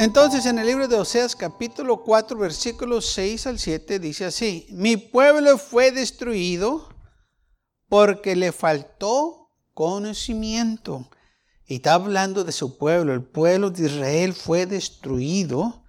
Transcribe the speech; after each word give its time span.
Entonces 0.00 0.46
en 0.46 0.58
el 0.58 0.66
libro 0.66 0.88
de 0.88 0.96
Oseas 0.96 1.36
capítulo 1.36 2.02
4 2.02 2.38
versículos 2.38 3.04
6 3.12 3.46
al 3.48 3.58
7 3.58 3.98
dice 3.98 4.24
así, 4.24 4.66
mi 4.70 4.96
pueblo 4.96 5.58
fue 5.58 5.92
destruido 5.92 6.88
porque 7.86 8.34
le 8.34 8.50
faltó 8.50 9.50
conocimiento. 9.74 11.06
Y 11.66 11.74
está 11.74 11.92
hablando 11.92 12.44
de 12.44 12.52
su 12.52 12.78
pueblo, 12.78 13.12
el 13.12 13.22
pueblo 13.22 13.68
de 13.68 13.88
Israel 13.88 14.32
fue 14.32 14.64
destruido 14.64 15.84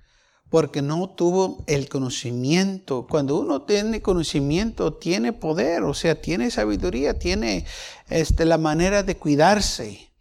porque 0.50 0.82
no 0.82 1.12
tuvo 1.12 1.64
el 1.68 1.88
conocimiento. 1.88 3.08
Cuando 3.10 3.40
uno 3.40 3.62
tiene 3.62 4.02
conocimiento, 4.02 4.94
tiene 4.94 5.32
poder, 5.32 5.84
o 5.84 5.94
sea, 5.94 6.22
tiene 6.22 6.52
sabiduría, 6.52 7.18
tiene 7.18 7.66
este, 8.10 8.44
la 8.44 8.58
manera 8.58 9.04
de 9.04 9.16
cuidarse. 9.16 10.12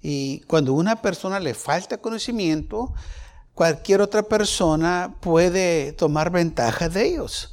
Y 0.00 0.42
cuando 0.42 0.74
una 0.74 1.02
persona 1.02 1.40
le 1.40 1.54
falta 1.54 1.98
conocimiento, 1.98 2.94
cualquier 3.54 4.00
otra 4.00 4.22
persona 4.22 5.16
puede 5.20 5.92
tomar 5.92 6.30
ventaja 6.30 6.88
de 6.88 7.06
ellos. 7.06 7.52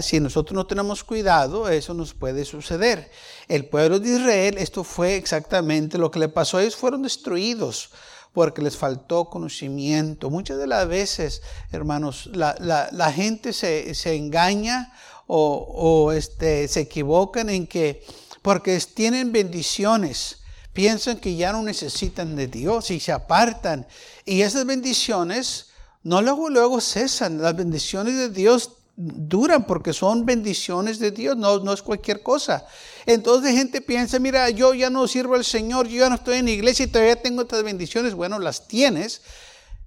Si 0.00 0.18
nosotros 0.18 0.54
no 0.54 0.66
tenemos 0.66 1.04
cuidado, 1.04 1.68
eso 1.68 1.92
nos 1.92 2.14
puede 2.14 2.46
suceder. 2.46 3.10
El 3.48 3.66
pueblo 3.66 4.00
de 4.00 4.16
Israel, 4.16 4.56
esto 4.56 4.82
fue 4.82 5.16
exactamente 5.16 5.98
lo 5.98 6.10
que 6.10 6.18
le 6.18 6.30
pasó. 6.30 6.58
Ellos 6.58 6.74
fueron 6.74 7.02
destruidos 7.02 7.90
porque 8.32 8.62
les 8.62 8.78
faltó 8.78 9.26
conocimiento. 9.26 10.30
Muchas 10.30 10.56
de 10.56 10.66
las 10.66 10.88
veces, 10.88 11.42
hermanos, 11.70 12.30
la, 12.32 13.12
gente 13.12 13.52
se, 13.52 14.16
engaña 14.16 14.90
o, 15.26 15.66
o 15.74 16.12
este, 16.12 16.66
se 16.68 16.80
equivocan 16.80 17.50
en 17.50 17.66
que 17.66 18.02
porque 18.40 18.80
tienen 18.94 19.32
bendiciones 19.32 20.37
piensan 20.78 21.16
que 21.16 21.34
ya 21.34 21.50
no 21.50 21.60
necesitan 21.60 22.36
de 22.36 22.46
Dios 22.46 22.92
y 22.92 23.00
se 23.00 23.10
apartan. 23.10 23.84
Y 24.24 24.42
esas 24.42 24.64
bendiciones 24.64 25.70
no 26.04 26.22
luego, 26.22 26.48
luego 26.50 26.80
cesan. 26.80 27.42
Las 27.42 27.56
bendiciones 27.56 28.16
de 28.16 28.28
Dios 28.28 28.74
duran 28.94 29.66
porque 29.66 29.92
son 29.92 30.24
bendiciones 30.24 31.00
de 31.00 31.10
Dios, 31.10 31.36
no, 31.36 31.58
no 31.58 31.72
es 31.72 31.82
cualquier 31.82 32.22
cosa. 32.22 32.64
Entonces 33.06 33.56
gente 33.56 33.80
piensa, 33.80 34.20
mira, 34.20 34.48
yo 34.50 34.72
ya 34.72 34.88
no 34.88 35.08
sirvo 35.08 35.34
al 35.34 35.44
Señor, 35.44 35.88
yo 35.88 35.98
ya 35.98 36.10
no 36.10 36.14
estoy 36.14 36.36
en 36.36 36.44
la 36.44 36.52
iglesia 36.52 36.84
y 36.84 36.88
todavía 36.88 37.20
tengo 37.20 37.42
estas 37.42 37.64
bendiciones. 37.64 38.14
Bueno, 38.14 38.38
las 38.38 38.68
tienes, 38.68 39.22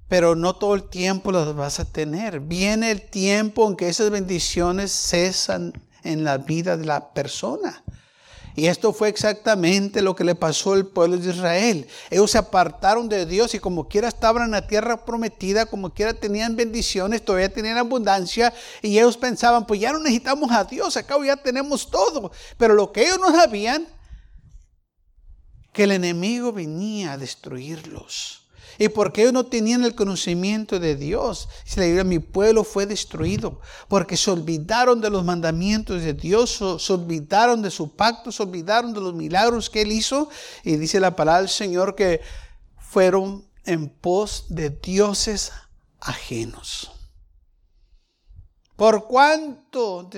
pero 0.09 0.35
no 0.35 0.57
todo 0.57 0.75
el 0.75 0.89
tiempo 0.89 1.31
las 1.31 1.55
vas 1.55 1.79
a 1.79 1.85
tener. 1.85 2.41
Viene 2.41 2.91
el 2.91 3.01
tiempo 3.01 3.65
en 3.65 3.77
que 3.77 3.87
esas 3.87 4.09
bendiciones 4.09 4.91
cesan 4.91 5.71
en 6.03 6.25
la 6.25 6.37
vida 6.37 6.75
de 6.75 6.83
la 6.83 7.13
persona. 7.13 7.81
Y 8.55 8.67
esto 8.67 8.91
fue 8.93 9.09
exactamente 9.09 10.01
lo 10.01 10.15
que 10.15 10.23
le 10.23 10.35
pasó 10.35 10.73
al 10.73 10.85
pueblo 10.85 11.17
de 11.17 11.29
Israel. 11.31 11.87
Ellos 12.09 12.31
se 12.31 12.37
apartaron 12.37 13.07
de 13.07 13.25
Dios 13.25 13.53
y 13.55 13.59
como 13.59 13.87
quiera 13.87 14.07
estaban 14.07 14.43
en 14.43 14.51
la 14.51 14.67
tierra 14.67 15.05
prometida, 15.05 15.65
como 15.65 15.93
quiera 15.93 16.13
tenían 16.13 16.55
bendiciones, 16.55 17.23
todavía 17.23 17.53
tenían 17.53 17.77
abundancia 17.77 18.53
y 18.81 18.97
ellos 18.97 19.17
pensaban, 19.17 19.65
pues 19.65 19.79
ya 19.79 19.93
no 19.93 19.99
necesitamos 19.99 20.51
a 20.51 20.63
Dios, 20.65 20.97
acá 20.97 21.15
ya 21.23 21.37
tenemos 21.37 21.89
todo. 21.89 22.31
Pero 22.57 22.73
lo 22.73 22.91
que 22.91 23.03
ellos 23.03 23.19
no 23.19 23.31
sabían, 23.31 23.87
que 25.73 25.83
el 25.83 25.91
enemigo 25.91 26.51
venía 26.51 27.13
a 27.13 27.17
destruirlos. 27.17 28.40
Y 28.81 28.89
porque 28.89 29.21
ellos 29.21 29.33
no 29.33 29.45
tenían 29.45 29.83
el 29.83 29.93
conocimiento 29.93 30.79
de 30.79 30.95
Dios, 30.95 31.47
dice 31.65 32.03
mi 32.03 32.17
pueblo 32.17 32.63
fue 32.63 32.87
destruido, 32.87 33.61
porque 33.87 34.17
se 34.17 34.31
olvidaron 34.31 34.99
de 35.01 35.11
los 35.11 35.23
mandamientos 35.23 36.01
de 36.01 36.15
Dios, 36.15 36.59
se 36.79 36.91
olvidaron 36.91 37.61
de 37.61 37.69
su 37.69 37.95
pacto, 37.95 38.31
se 38.31 38.41
olvidaron 38.41 38.91
de 38.91 38.99
los 38.99 39.13
milagros 39.13 39.69
que 39.69 39.83
Él 39.83 39.91
hizo. 39.91 40.29
Y 40.63 40.77
dice 40.77 40.99
la 40.99 41.15
palabra 41.15 41.41
del 41.41 41.49
Señor 41.49 41.93
que 41.93 42.21
fueron 42.79 43.47
en 43.65 43.87
pos 43.87 44.45
de 44.49 44.71
dioses 44.71 45.51
ajenos. 45.99 46.91
Por 48.75 49.07
cuanto 49.07 50.09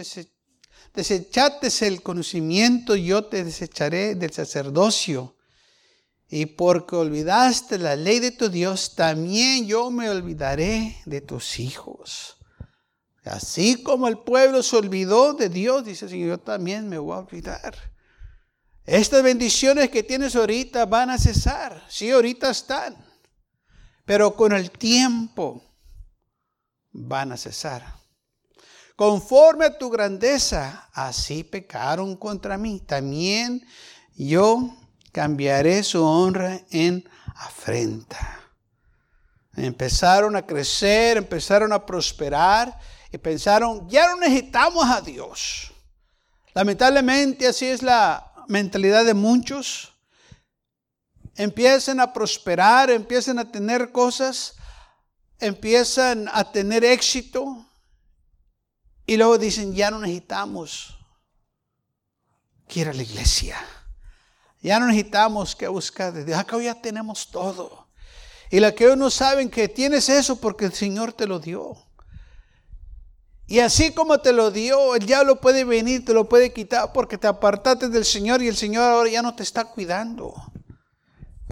desechates 0.94 1.82
el 1.82 2.02
conocimiento, 2.02 2.96
yo 2.96 3.26
te 3.26 3.44
desecharé 3.44 4.16
del 4.16 4.32
sacerdocio 4.32 5.33
y 6.36 6.48
porque 6.48 6.96
olvidaste 6.96 7.78
la 7.78 7.96
ley 7.96 8.20
de 8.20 8.32
tu 8.32 8.50
Dios, 8.50 8.96
también 8.96 9.68
yo 9.68 9.92
me 9.92 10.10
olvidaré 10.10 10.98
de 11.06 11.22
tus 11.22 11.60
hijos. 11.60 12.38
Así 13.24 13.84
como 13.84 14.08
el 14.08 14.18
pueblo 14.18 14.64
se 14.64 14.78
olvidó 14.78 15.36
de 15.36 15.50
Dios, 15.50 15.86
dice 15.86 16.06
el 16.06 16.12
Señor, 16.12 16.30
yo 16.30 16.40
también 16.40 16.90
me 16.90 16.98
voy 16.98 17.14
a 17.14 17.20
olvidar. 17.20 17.76
Estas 18.84 19.22
bendiciones 19.22 19.92
que 19.92 20.02
tienes 20.02 20.36
ahorita 20.36 20.88
van 20.88 21.12
a 21.12 21.20
cesar. 21.20 21.86
Sí, 21.88 22.10
ahorita 22.10 22.50
están. 22.50 22.98
Pero 24.04 24.36
con 24.36 24.54
el 24.54 24.72
tiempo 24.72 25.62
van 26.94 27.32
a 27.32 27.38
cesar. 27.38 27.86
Conforme 28.96 29.66
a 29.66 29.78
tu 29.78 29.92
grandeza, 29.92 30.90
así 30.94 31.44
pecaron 31.44 32.16
contra 32.16 32.58
mí. 32.58 32.80
También 32.80 33.64
yo 34.16 34.80
cambiaré 35.14 35.84
su 35.84 36.04
honra 36.04 36.60
en 36.72 37.08
afrenta. 37.36 38.42
Empezaron 39.56 40.36
a 40.36 40.46
crecer, 40.46 41.18
empezaron 41.18 41.72
a 41.72 41.86
prosperar 41.86 42.78
y 43.12 43.18
pensaron, 43.20 43.88
ya 43.88 44.08
no 44.08 44.18
necesitamos 44.18 44.86
a 44.86 45.00
Dios. 45.00 45.72
Lamentablemente 46.56 47.48
así 47.48 47.68
es 47.68 47.84
la 47.84 48.34
mentalidad 48.48 49.06
de 49.06 49.14
muchos. 49.14 49.94
Empiezan 51.36 52.00
a 52.00 52.12
prosperar, 52.12 52.90
empiezan 52.90 53.38
a 53.38 53.52
tener 53.52 53.92
cosas, 53.92 54.56
empiezan 55.40 56.28
a 56.34 56.52
tener 56.52 56.84
éxito 56.84 57.66
y 59.06 59.18
luego 59.18 59.38
dicen, 59.38 59.76
ya 59.76 59.92
no 59.92 60.00
necesitamos 60.00 60.98
que 62.68 62.80
ir 62.80 62.90
a 62.90 62.94
la 62.94 63.04
iglesia. 63.04 63.58
Ya 64.64 64.80
no 64.80 64.88
necesitamos 64.88 65.56
que 65.56 65.68
buscar 65.68 66.14
de 66.14 66.24
Dios. 66.24 66.40
Acá 66.40 66.58
ya 66.60 66.82
tenemos 66.82 67.30
todo. 67.30 67.88
Y 68.50 68.60
la 68.60 68.74
que 68.74 68.86
ellos 68.86 68.98
no 68.98 69.10
saben 69.10 69.50
que 69.50 69.68
tienes 69.68 70.08
eso 70.08 70.38
porque 70.38 70.66
el 70.66 70.74
Señor 70.74 71.12
te 71.12 71.28
lo 71.28 71.40
dio. 71.40 71.76
Y 73.46 73.60
así 73.60 73.92
como 73.94 74.20
te 74.20 74.32
lo 74.32 74.52
dio, 74.52 74.96
el 74.96 75.06
diablo 75.06 75.42
puede 75.42 75.66
venir, 75.66 76.06
te 76.06 76.14
lo 76.14 76.30
puede 76.30 76.54
quitar 76.54 76.94
porque 76.94 77.18
te 77.18 77.28
apartaste 77.28 77.90
del 77.90 78.06
Señor 78.06 78.42
y 78.42 78.48
el 78.48 78.56
Señor 78.56 78.84
ahora 78.84 79.10
ya 79.10 79.22
no 79.22 79.36
te 79.36 79.44
está 79.44 79.66
cuidando 79.66 80.34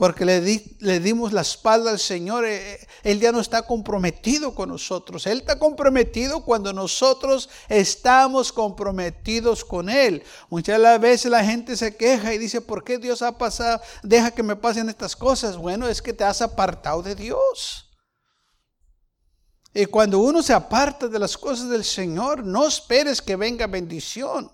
porque 0.01 0.25
le, 0.25 0.41
le, 0.79 0.99
dimos 0.99 1.31
la 1.31 1.41
espalda 1.41 1.91
al 1.91 1.99
Señor, 1.99 2.43
eh, 2.43 2.73
eh, 2.73 2.87
Él 3.03 3.19
ya 3.19 3.31
no 3.31 3.39
está 3.39 3.61
comprometido 3.67 4.55
con 4.55 4.69
nosotros. 4.69 5.27
Él 5.27 5.37
está 5.37 5.59
comprometido 5.59 6.43
cuando 6.43 6.73
nosotros 6.73 7.51
estamos 7.69 8.51
comprometidos 8.51 9.63
con 9.63 9.91
Él. 9.91 10.23
Muchas 10.49 10.79
las 10.79 10.99
veces 10.99 11.29
la 11.29 11.45
gente 11.45 11.77
se 11.77 11.95
queja 11.95 12.33
y 12.33 12.39
dice, 12.39 12.61
¿por 12.61 12.83
qué 12.83 12.97
Dios 12.97 13.21
ha 13.21 13.37
pasado, 13.37 13.79
deja 14.01 14.31
que 14.31 14.41
me 14.41 14.55
pasen 14.55 14.89
estas 14.89 15.15
cosas? 15.15 15.55
Bueno, 15.55 15.87
es 15.87 16.01
que 16.01 16.13
te 16.13 16.23
has 16.23 16.41
apartado 16.41 17.03
de 17.03 17.13
Dios. 17.13 17.87
Y 19.75 19.85
cuando 19.85 20.17
uno 20.17 20.41
se 20.41 20.53
aparta 20.53 21.09
de 21.09 21.19
las 21.19 21.37
cosas 21.37 21.69
del 21.69 21.83
Señor, 21.83 22.43
no 22.43 22.67
esperes 22.67 23.21
que 23.21 23.35
venga 23.35 23.67
bendición. 23.67 24.51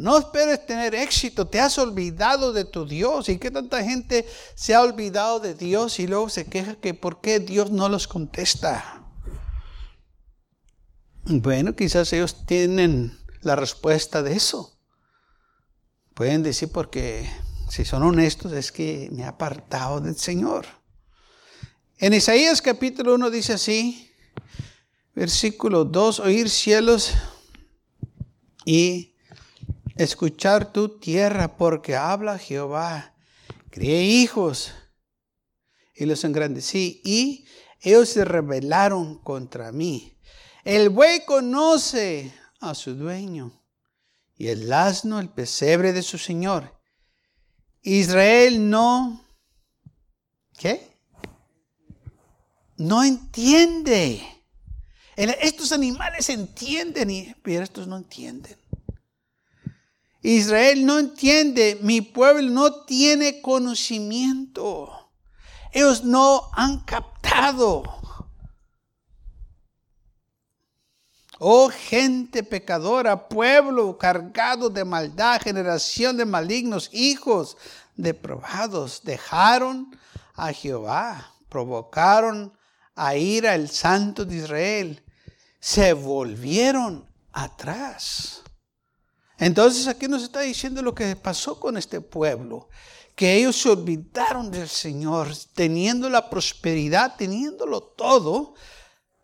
No 0.00 0.16
esperes 0.16 0.64
tener 0.64 0.94
éxito, 0.94 1.46
te 1.46 1.60
has 1.60 1.76
olvidado 1.76 2.54
de 2.54 2.64
tu 2.64 2.86
Dios. 2.86 3.28
¿Y 3.28 3.36
qué 3.36 3.50
tanta 3.50 3.84
gente 3.84 4.26
se 4.54 4.74
ha 4.74 4.80
olvidado 4.80 5.40
de 5.40 5.52
Dios 5.52 6.00
y 6.00 6.06
luego 6.06 6.30
se 6.30 6.46
queja 6.46 6.76
que 6.76 6.94
por 6.94 7.20
qué 7.20 7.38
Dios 7.38 7.70
no 7.70 7.86
los 7.90 8.08
contesta? 8.08 9.04
Bueno, 11.24 11.76
quizás 11.76 12.10
ellos 12.14 12.46
tienen 12.46 13.18
la 13.42 13.56
respuesta 13.56 14.22
de 14.22 14.32
eso. 14.32 14.80
Pueden 16.14 16.42
decir 16.42 16.72
porque 16.72 17.30
si 17.68 17.84
son 17.84 18.02
honestos 18.02 18.52
es 18.52 18.72
que 18.72 19.10
me 19.12 19.24
ha 19.24 19.28
apartado 19.28 20.00
del 20.00 20.16
Señor. 20.16 20.64
En 21.98 22.14
Isaías 22.14 22.62
capítulo 22.62 23.16
1 23.16 23.28
dice 23.28 23.52
así, 23.52 24.10
versículo 25.14 25.84
2, 25.84 26.20
oír 26.20 26.48
cielos 26.48 27.12
y 28.64 29.09
escuchar 30.02 30.72
tu 30.72 30.98
tierra, 30.98 31.56
porque 31.56 31.94
habla 31.94 32.38
Jehová. 32.38 33.14
Crié 33.70 34.02
hijos 34.02 34.72
y 35.94 36.06
los 36.06 36.24
engrandecí, 36.24 37.00
y 37.04 37.44
ellos 37.80 38.08
se 38.08 38.24
rebelaron 38.24 39.18
contra 39.18 39.72
mí. 39.72 40.18
El 40.64 40.88
buey 40.88 41.24
conoce 41.24 42.32
a 42.60 42.74
su 42.74 42.94
dueño, 42.94 43.62
y 44.36 44.48
el 44.48 44.72
asno 44.72 45.20
el 45.20 45.28
pesebre 45.28 45.92
de 45.92 46.02
su 46.02 46.18
señor. 46.18 46.78
Israel 47.82 48.68
no, 48.68 49.24
¿qué? 50.58 50.96
No 52.76 53.04
entiende. 53.04 54.22
Estos 55.16 55.72
animales 55.72 56.30
entienden, 56.30 57.36
pero 57.42 57.62
estos 57.62 57.86
no 57.86 57.98
entienden. 57.98 58.59
Israel 60.22 60.84
no 60.84 60.98
entiende, 60.98 61.78
mi 61.80 62.02
pueblo 62.02 62.50
no 62.50 62.84
tiene 62.84 63.40
conocimiento. 63.40 65.10
Ellos 65.72 66.04
no 66.04 66.50
han 66.54 66.80
captado. 66.80 67.82
Oh 71.38 71.70
gente 71.70 72.42
pecadora, 72.42 73.28
pueblo 73.28 73.96
cargado 73.96 74.68
de 74.68 74.84
maldad, 74.84 75.40
generación 75.40 76.18
de 76.18 76.26
malignos, 76.26 76.90
hijos 76.92 77.56
deprobados, 77.96 79.00
dejaron 79.04 79.98
a 80.34 80.52
Jehová, 80.52 81.32
provocaron 81.48 82.52
a 82.94 83.16
ir 83.16 83.48
al 83.48 83.70
santo 83.70 84.26
de 84.26 84.36
Israel, 84.36 85.02
se 85.60 85.94
volvieron 85.94 87.08
atrás. 87.32 88.42
Entonces 89.40 89.88
aquí 89.88 90.06
nos 90.06 90.22
está 90.22 90.40
diciendo 90.40 90.82
lo 90.82 90.94
que 90.94 91.16
pasó 91.16 91.58
con 91.58 91.78
este 91.78 92.02
pueblo, 92.02 92.68
que 93.16 93.36
ellos 93.36 93.60
se 93.60 93.70
olvidaron 93.70 94.50
del 94.50 94.68
Señor, 94.68 95.28
teniendo 95.54 96.10
la 96.10 96.28
prosperidad, 96.28 97.16
teniéndolo 97.16 97.80
todo, 97.80 98.54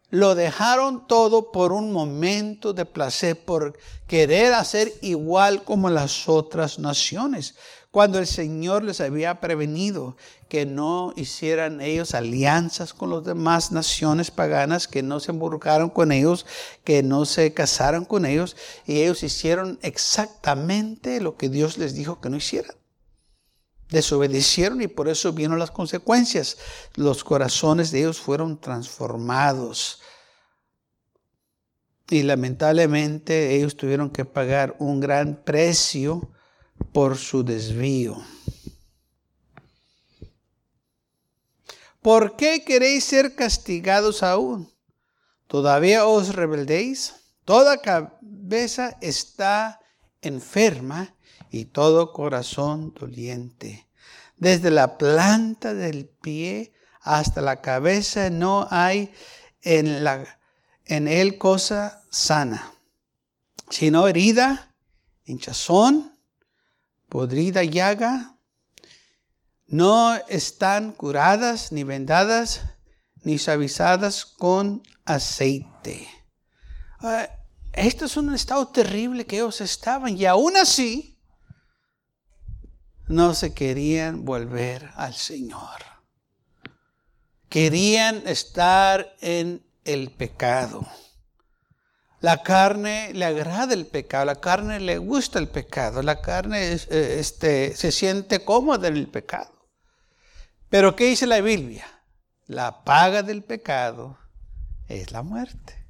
lo 0.09 0.35
dejaron 0.35 1.07
todo 1.07 1.53
por 1.53 1.71
un 1.73 1.93
momento 1.93 2.73
de 2.73 2.87
placer, 2.87 3.45
por 3.45 3.79
querer 4.07 4.55
hacer 4.55 4.93
igual 5.03 5.65
como 5.65 5.91
las 5.91 6.29
otras 6.29 6.79
naciones 6.79 7.55
cuando 7.97 8.19
el 8.19 8.27
Señor 8.27 8.85
les 8.85 9.01
había 9.01 9.41
prevenido 9.41 10.19
que 10.51 10.67
no 10.67 11.15
hicieran 11.17 11.81
ellos 11.81 12.13
alianzas 12.13 12.93
con 12.93 13.09
las 13.09 13.25
demás 13.25 13.73
naciones 13.73 14.31
paganas, 14.31 14.87
que 14.87 15.03
no 15.03 15.19
se 15.19 15.33
involucraron 15.33 15.89
con 15.89 16.13
ellos, 16.13 16.45
que 16.85 17.03
no 17.03 17.25
se 17.25 17.55
casaran 17.55 18.05
con 18.05 18.27
ellos, 18.27 18.55
y 18.85 19.01
ellos 19.01 19.23
hicieron 19.23 19.79
exactamente 19.81 21.23
lo 21.23 21.39
que 21.39 21.49
Dios 21.49 21.79
les 21.79 21.95
dijo 21.95 22.21
que 22.21 22.29
no 22.29 22.37
hicieran. 22.37 22.77
Desobedecieron 23.89 24.83
y 24.83 24.89
por 24.89 25.09
eso 25.09 25.33
vieron 25.33 25.59
las 25.59 25.71
consecuencias. 25.71 26.59
Los 26.97 27.25
corazones 27.25 27.93
de 27.93 28.01
ellos 28.01 28.21
fueron 28.21 28.61
transformados. 28.61 30.03
Y 32.11 32.25
lamentablemente 32.25 33.57
ellos 33.57 33.75
tuvieron 33.75 34.11
que 34.11 34.27
pagar 34.27 34.77
un 34.81 35.01
gran 35.01 35.43
precio 35.43 36.31
por 36.93 37.17
su 37.17 37.43
desvío. 37.43 38.23
¿Por 42.01 42.37
qué 42.37 42.65
queréis 42.65 43.05
ser 43.05 43.35
castigados 43.35 44.23
aún? 44.23 44.73
¿Todavía 45.47 46.07
os 46.07 46.35
rebeldéis? 46.35 47.15
Toda 47.45 47.83
cabeza 47.83 48.97
está 49.01 49.81
enferma 50.21 51.15
y 51.51 51.67
todo 51.67 52.13
corazón 52.13 52.95
doliente. 52.95 53.89
Desde 54.37 54.71
la 54.71 54.99
planta 54.99 55.75
del 55.75 56.07
pie 56.07 56.73
hasta 57.01 57.41
la 57.41 57.61
cabeza 57.61 58.31
no 58.31 58.67
hay 58.71 59.13
en, 59.63 60.05
la, 60.05 60.25
en 60.85 61.09
él 61.09 61.39
cosa 61.39 62.03
sana, 62.11 62.73
sino 63.71 64.07
herida, 64.09 64.75
hinchazón, 65.25 66.16
podrida 67.09 67.65
llaga, 67.65 68.37
no 69.67 70.15
están 70.29 70.93
curadas, 70.93 71.73
ni 71.73 71.85
vendadas, 71.85 72.63
ni 73.23 73.39
suavizadas 73.39 74.25
con 74.25 74.83
aceite. 75.05 76.09
Ah, 77.01 77.29
esto 77.73 78.07
es 78.07 78.17
un 78.17 78.35
estado 78.35 78.69
terrible 78.69 79.27
que 79.27 79.37
ellos 79.37 79.61
estaban 79.61 80.17
y 80.17 80.25
aún 80.25 80.57
así 80.57 81.19
no 83.09 83.35
se 83.35 83.53
querían 83.55 84.25
volver 84.25 84.91
al 84.97 85.15
Señor. 85.15 85.85
Querían 87.49 88.27
estar 88.27 89.15
en 89.21 89.65
el 89.85 90.11
pecado. 90.11 90.87
La 92.27 92.43
carne 92.43 93.13
le 93.15 93.25
agrada 93.25 93.73
el 93.73 93.87
pecado, 93.87 94.25
la 94.25 94.41
carne 94.41 94.81
le 94.81 94.99
gusta 94.99 95.39
el 95.39 95.47
pecado, 95.47 96.03
la 96.03 96.21
carne 96.21 96.73
eh, 96.73 97.19
este, 97.21 97.77
se 97.77 97.93
siente 97.93 98.45
cómoda 98.45 98.89
en 98.89 98.97
el 98.97 99.07
pecado. 99.07 99.69
Pero 100.69 100.97
¿qué 100.97 101.05
dice 101.05 101.25
la 101.29 101.41
Biblia? 101.41 101.87
La 102.49 102.83
paga 102.83 103.23
del 103.23 103.45
pecado 103.45 104.19
es 104.89 105.13
la 105.13 105.23
muerte. 105.23 105.87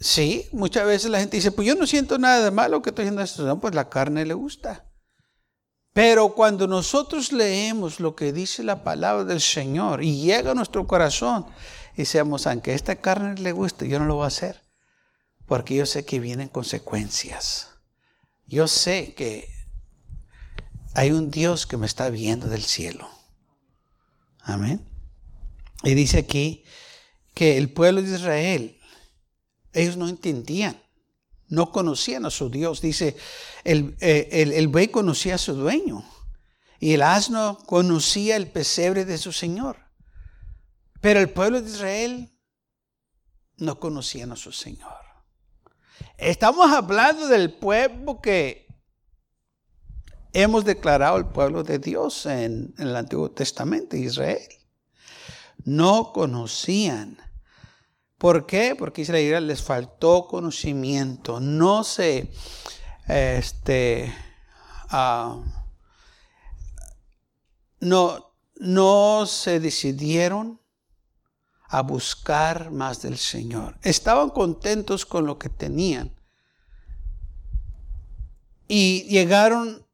Sí, 0.00 0.50
muchas 0.52 0.84
veces 0.84 1.10
la 1.10 1.20
gente 1.20 1.38
dice, 1.38 1.50
pues 1.50 1.66
yo 1.66 1.74
no 1.74 1.86
siento 1.86 2.18
nada 2.18 2.44
de 2.44 2.50
malo 2.50 2.82
que 2.82 2.90
estoy 2.90 3.04
haciendo 3.04 3.22
esto. 3.22 3.46
No, 3.46 3.58
pues 3.60 3.74
la 3.74 3.88
carne 3.88 4.26
le 4.26 4.34
gusta. 4.34 4.84
Pero 5.98 6.32
cuando 6.32 6.68
nosotros 6.68 7.32
leemos 7.32 7.98
lo 7.98 8.14
que 8.14 8.32
dice 8.32 8.62
la 8.62 8.84
palabra 8.84 9.24
del 9.24 9.40
Señor 9.40 10.00
y 10.00 10.20
llega 10.20 10.52
a 10.52 10.54
nuestro 10.54 10.86
corazón, 10.86 11.44
y 11.96 12.04
seamos, 12.04 12.46
aunque 12.46 12.72
esta 12.72 12.94
carne 12.94 13.34
le 13.34 13.50
guste, 13.50 13.88
yo 13.88 13.98
no 13.98 14.04
lo 14.04 14.14
voy 14.14 14.22
a 14.22 14.28
hacer. 14.28 14.62
Porque 15.46 15.74
yo 15.74 15.86
sé 15.86 16.04
que 16.04 16.20
vienen 16.20 16.46
consecuencias. 16.46 17.70
Yo 18.46 18.68
sé 18.68 19.12
que 19.14 19.48
hay 20.94 21.10
un 21.10 21.32
Dios 21.32 21.66
que 21.66 21.76
me 21.76 21.86
está 21.86 22.10
viendo 22.10 22.46
del 22.46 22.62
cielo. 22.62 23.10
Amén. 24.42 24.88
Y 25.82 25.94
dice 25.94 26.18
aquí 26.18 26.62
que 27.34 27.58
el 27.58 27.72
pueblo 27.72 28.02
de 28.02 28.14
Israel, 28.14 28.78
ellos 29.72 29.96
no 29.96 30.08
entendían, 30.08 30.80
no 31.48 31.72
conocían 31.72 32.26
a 32.26 32.30
su 32.30 32.50
Dios. 32.50 32.80
Dice, 32.80 33.16
el, 33.64 33.96
eh, 34.00 34.28
el, 34.32 34.52
el 34.52 34.68
buey 34.68 34.88
conocía 34.88 35.36
a 35.36 35.38
su 35.38 35.54
dueño 35.54 36.04
y 36.80 36.94
el 36.94 37.02
asno 37.02 37.58
conocía 37.66 38.36
el 38.36 38.50
pesebre 38.50 39.04
de 39.04 39.18
su 39.18 39.32
Señor. 39.32 39.76
Pero 41.00 41.20
el 41.20 41.30
pueblo 41.30 41.60
de 41.60 41.70
Israel 41.70 42.32
no 43.56 43.78
conocía 43.78 44.26
a 44.30 44.36
su 44.36 44.52
Señor. 44.52 44.92
Estamos 46.16 46.70
hablando 46.70 47.28
del 47.28 47.52
pueblo 47.52 48.20
que 48.20 48.66
hemos 50.32 50.64
declarado 50.64 51.16
el 51.16 51.26
pueblo 51.26 51.62
de 51.62 51.78
Dios 51.78 52.26
en, 52.26 52.74
el 52.78 52.96
Antiguo 52.96 53.30
Testamento, 53.30 53.96
Israel. 53.96 54.48
No 55.64 56.12
conocían. 56.12 57.18
¿Por 58.18 58.46
qué? 58.46 58.74
Porque 58.76 59.02
Israel 59.02 59.46
les 59.46 59.62
faltó 59.62 60.26
conocimiento. 60.26 61.38
No 61.38 61.84
se, 61.84 62.28
este, 63.06 64.12
ah, 64.90 65.40
no, 67.78 68.34
no 68.56 69.24
se 69.26 69.60
decidieron 69.60 70.60
a 71.68 71.82
buscar 71.82 72.72
más 72.72 73.02
del 73.02 73.18
Señor. 73.18 73.78
Estaban 73.82 74.30
contentos 74.30 75.06
con 75.06 75.24
lo 75.24 75.38
que 75.38 75.48
tenían. 75.48 76.12
Y 78.66 79.04
llegaron 79.04 79.86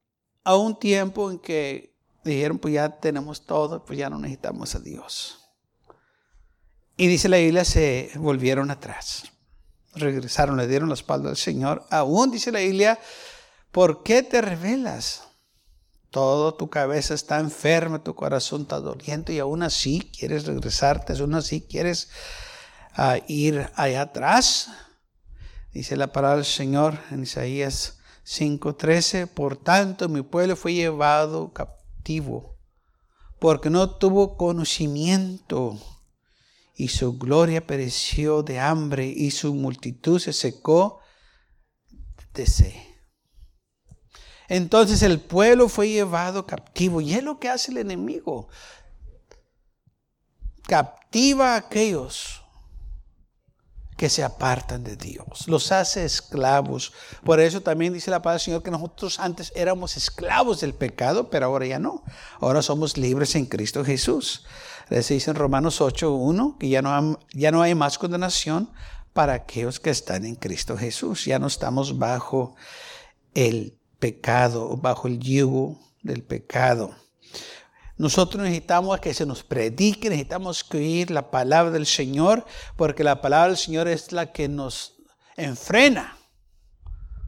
a 0.44 0.56
un 0.56 0.78
tiempo 0.78 1.30
en 1.30 1.38
que 1.38 1.94
dijeron, 2.24 2.58
pues 2.58 2.72
ya 2.72 2.88
tenemos 3.00 3.44
todo, 3.44 3.84
pues 3.84 3.98
ya 3.98 4.08
no 4.08 4.18
necesitamos 4.18 4.74
a 4.74 4.80
Dios. 4.80 5.43
Y 6.96 7.08
dice 7.08 7.28
la 7.28 7.38
Biblia, 7.38 7.64
se 7.64 8.12
volvieron 8.16 8.70
atrás. 8.70 9.24
Regresaron, 9.94 10.56
le 10.56 10.68
dieron 10.68 10.88
la 10.88 10.94
espalda 10.94 11.30
al 11.30 11.36
Señor. 11.36 11.84
Aún 11.90 12.30
dice 12.30 12.52
la 12.52 12.60
Biblia, 12.60 12.98
¿por 13.72 14.02
qué 14.02 14.22
te 14.22 14.40
revelas? 14.40 15.24
Todo 16.10 16.54
tu 16.54 16.70
cabeza 16.70 17.14
está 17.14 17.40
enferma, 17.40 18.04
tu 18.04 18.14
corazón 18.14 18.62
está 18.62 18.78
doliente 18.78 19.32
y 19.32 19.40
aún 19.40 19.64
así 19.64 20.12
quieres 20.16 20.46
regresarte, 20.46 21.12
aún 21.14 21.34
así 21.34 21.60
quieres 21.60 22.08
ah, 22.94 23.18
ir 23.26 23.68
allá 23.74 24.02
atrás. 24.02 24.68
Dice 25.72 25.96
la 25.96 26.12
palabra 26.12 26.36
del 26.36 26.44
Señor 26.44 26.96
en 27.10 27.24
Isaías 27.24 27.98
5:13, 28.24 29.26
por 29.26 29.56
tanto 29.56 30.08
mi 30.08 30.22
pueblo 30.22 30.54
fue 30.54 30.74
llevado 30.74 31.52
captivo, 31.52 32.56
porque 33.40 33.70
no 33.70 33.90
tuvo 33.90 34.36
conocimiento 34.36 35.80
y 36.74 36.88
su 36.88 37.18
gloria 37.18 37.66
pereció 37.66 38.42
de 38.42 38.58
hambre 38.58 39.06
y 39.06 39.30
su 39.30 39.54
multitud 39.54 40.18
se 40.18 40.32
secó 40.32 41.00
de 42.34 42.46
sed. 42.46 42.74
Entonces 44.48 45.02
el 45.02 45.20
pueblo 45.20 45.68
fue 45.68 45.88
llevado 45.88 46.46
captivo. 46.46 47.00
Y 47.00 47.14
es 47.14 47.22
lo 47.22 47.38
que 47.38 47.48
hace 47.48 47.70
el 47.70 47.78
enemigo. 47.78 48.48
Captiva 50.66 51.54
a 51.54 51.56
aquellos 51.56 52.42
que 53.96 54.10
se 54.10 54.24
apartan 54.24 54.82
de 54.82 54.96
Dios, 54.96 55.46
los 55.46 55.70
hace 55.70 56.04
esclavos. 56.04 56.92
Por 57.22 57.38
eso 57.38 57.60
también 57.60 57.92
dice 57.92 58.10
la 58.10 58.20
palabra 58.20 58.38
del 58.38 58.44
Señor 58.44 58.62
que 58.62 58.70
nosotros 58.70 59.20
antes 59.20 59.52
éramos 59.54 59.96
esclavos 59.96 60.60
del 60.60 60.74
pecado, 60.74 61.30
pero 61.30 61.46
ahora 61.46 61.66
ya 61.66 61.78
no. 61.78 62.02
Ahora 62.40 62.60
somos 62.60 62.96
libres 62.96 63.36
en 63.36 63.46
Cristo 63.46 63.84
Jesús. 63.84 64.44
Les 64.90 65.08
dice 65.08 65.30
en 65.30 65.36
Romanos 65.36 65.80
8.1 65.80 66.58
que 66.58 66.68
ya 66.68 66.82
no, 66.82 67.18
ya 67.32 67.50
no 67.50 67.62
hay 67.62 67.74
más 67.74 67.98
condenación 67.98 68.70
para 69.12 69.32
aquellos 69.34 69.80
que 69.80 69.90
están 69.90 70.24
en 70.24 70.34
Cristo 70.34 70.76
Jesús. 70.76 71.24
Ya 71.24 71.38
no 71.38 71.46
estamos 71.46 71.98
bajo 71.98 72.54
el 73.34 73.78
pecado, 73.98 74.76
bajo 74.76 75.08
el 75.08 75.18
yugo 75.18 75.80
del 76.02 76.22
pecado. 76.22 76.94
Nosotros 77.96 78.42
necesitamos 78.42 78.98
que 79.00 79.14
se 79.14 79.24
nos 79.24 79.44
predique, 79.44 80.10
necesitamos 80.10 80.64
que 80.64 80.78
oír 80.78 81.10
la 81.10 81.30
palabra 81.30 81.70
del 81.70 81.86
Señor, 81.86 82.44
porque 82.76 83.04
la 83.04 83.20
palabra 83.22 83.48
del 83.48 83.56
Señor 83.56 83.86
es 83.88 84.10
la 84.10 84.32
que 84.32 84.48
nos 84.48 84.96
enfrena. 85.36 86.13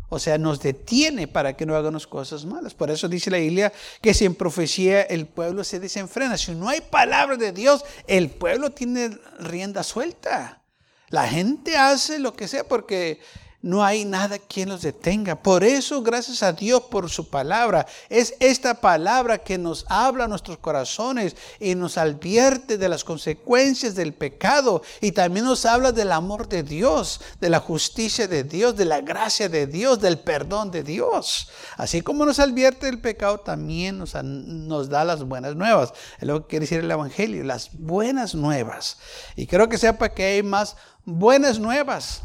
O 0.09 0.19
sea, 0.19 0.39
nos 0.39 0.61
detiene 0.61 1.27
para 1.27 1.57
que 1.57 1.67
no 1.67 1.75
hagamos 1.75 2.07
cosas 2.07 2.45
malas. 2.45 2.75
Por 2.75 2.91
eso 2.91 3.09
dice 3.09 3.31
la 3.31 3.39
Biblia 3.39 3.73
que 4.01 4.15
sin 4.15 4.35
profecía 4.35 5.03
el 5.03 5.27
pueblo 5.27 5.65
se 5.65 5.81
desenfrena. 5.81 6.39
Si 6.39 6.53
no 6.53 6.69
hay 6.69 6.81
palabra 6.81 7.37
de 7.37 7.53
Dios, 7.53 7.85
el 8.07 8.31
pueblo 8.31 8.71
tiene 8.71 9.19
rienda 9.39 9.83
suelta. 9.83 10.63
La 11.09 11.29
gente 11.29 11.77
hace 11.77 12.19
lo 12.19 12.35
que 12.35 12.49
sea 12.49 12.65
porque 12.65 13.21
no 13.63 13.85
hay 13.85 14.05
nada 14.05 14.39
quien 14.39 14.69
los 14.69 14.83
detenga. 14.83 15.43
Por 15.43 15.65
eso, 15.65 16.03
gracias 16.03 16.43
a 16.43 16.53
Dios 16.53 16.83
por 16.83 17.11
su 17.11 17.29
palabra. 17.29 17.87
Es 18.09 18.35
esta 18.39 18.75
palabra 18.75 19.39
que 19.39 19.59
nos 19.59 19.85
habla 19.89 20.25
a 20.25 20.29
nuestros 20.29 20.59
corazones 20.59 21.35
y 21.59 21.75
nos 21.75 21.99
advierte 21.99 22.79
de 22.79 22.89
las 22.89 23.03
consecuencias 23.03 23.95
del 23.95 24.15
pecado 24.15 24.83
y 25.01 25.13
también 25.13 25.47
nos 25.47 25.67
habla 25.67 25.93
del 25.93 26.13
amor 26.13 26.49
de 26.49 26.63
Dios, 26.63 27.21
de 27.41 27.51
la 27.51 27.61
justicia 27.61 28.29
de 28.29 28.45
Dios, 28.45 28.77
de 28.77 28.85
la 28.85 29.01
gracia 29.01 29.49
de 29.49 29.67
Dios, 29.67 30.01
del 30.01 30.19
perdón 30.19 30.71
de 30.71 30.83
Dios. 30.83 31.49
Así 31.77 32.03
como 32.03 32.27
nos 32.27 32.39
advierte 32.39 32.87
del 32.87 33.01
pecado, 33.01 33.39
también 33.39 33.99
nos, 33.99 34.15
nos 34.23 34.89
da 34.89 35.05
las 35.05 35.23
buenas 35.25 35.57
nuevas. 35.57 35.93
Es 36.19 36.27
lo 36.29 36.43
que 36.43 36.49
quiere 36.49 36.65
decir 36.65 36.81
el 36.81 36.91
Evangelio, 36.91 37.43
las 37.43 37.71
buenas 37.73 38.35
nuevas. 38.35 38.99
Y 39.35 39.47
creo 39.47 39.69
que 39.69 39.79
sepa 39.79 40.11
que 40.11 40.25
hay 40.25 40.43
más 40.43 40.77
buenas 41.05 41.59
nuevas 41.59 42.23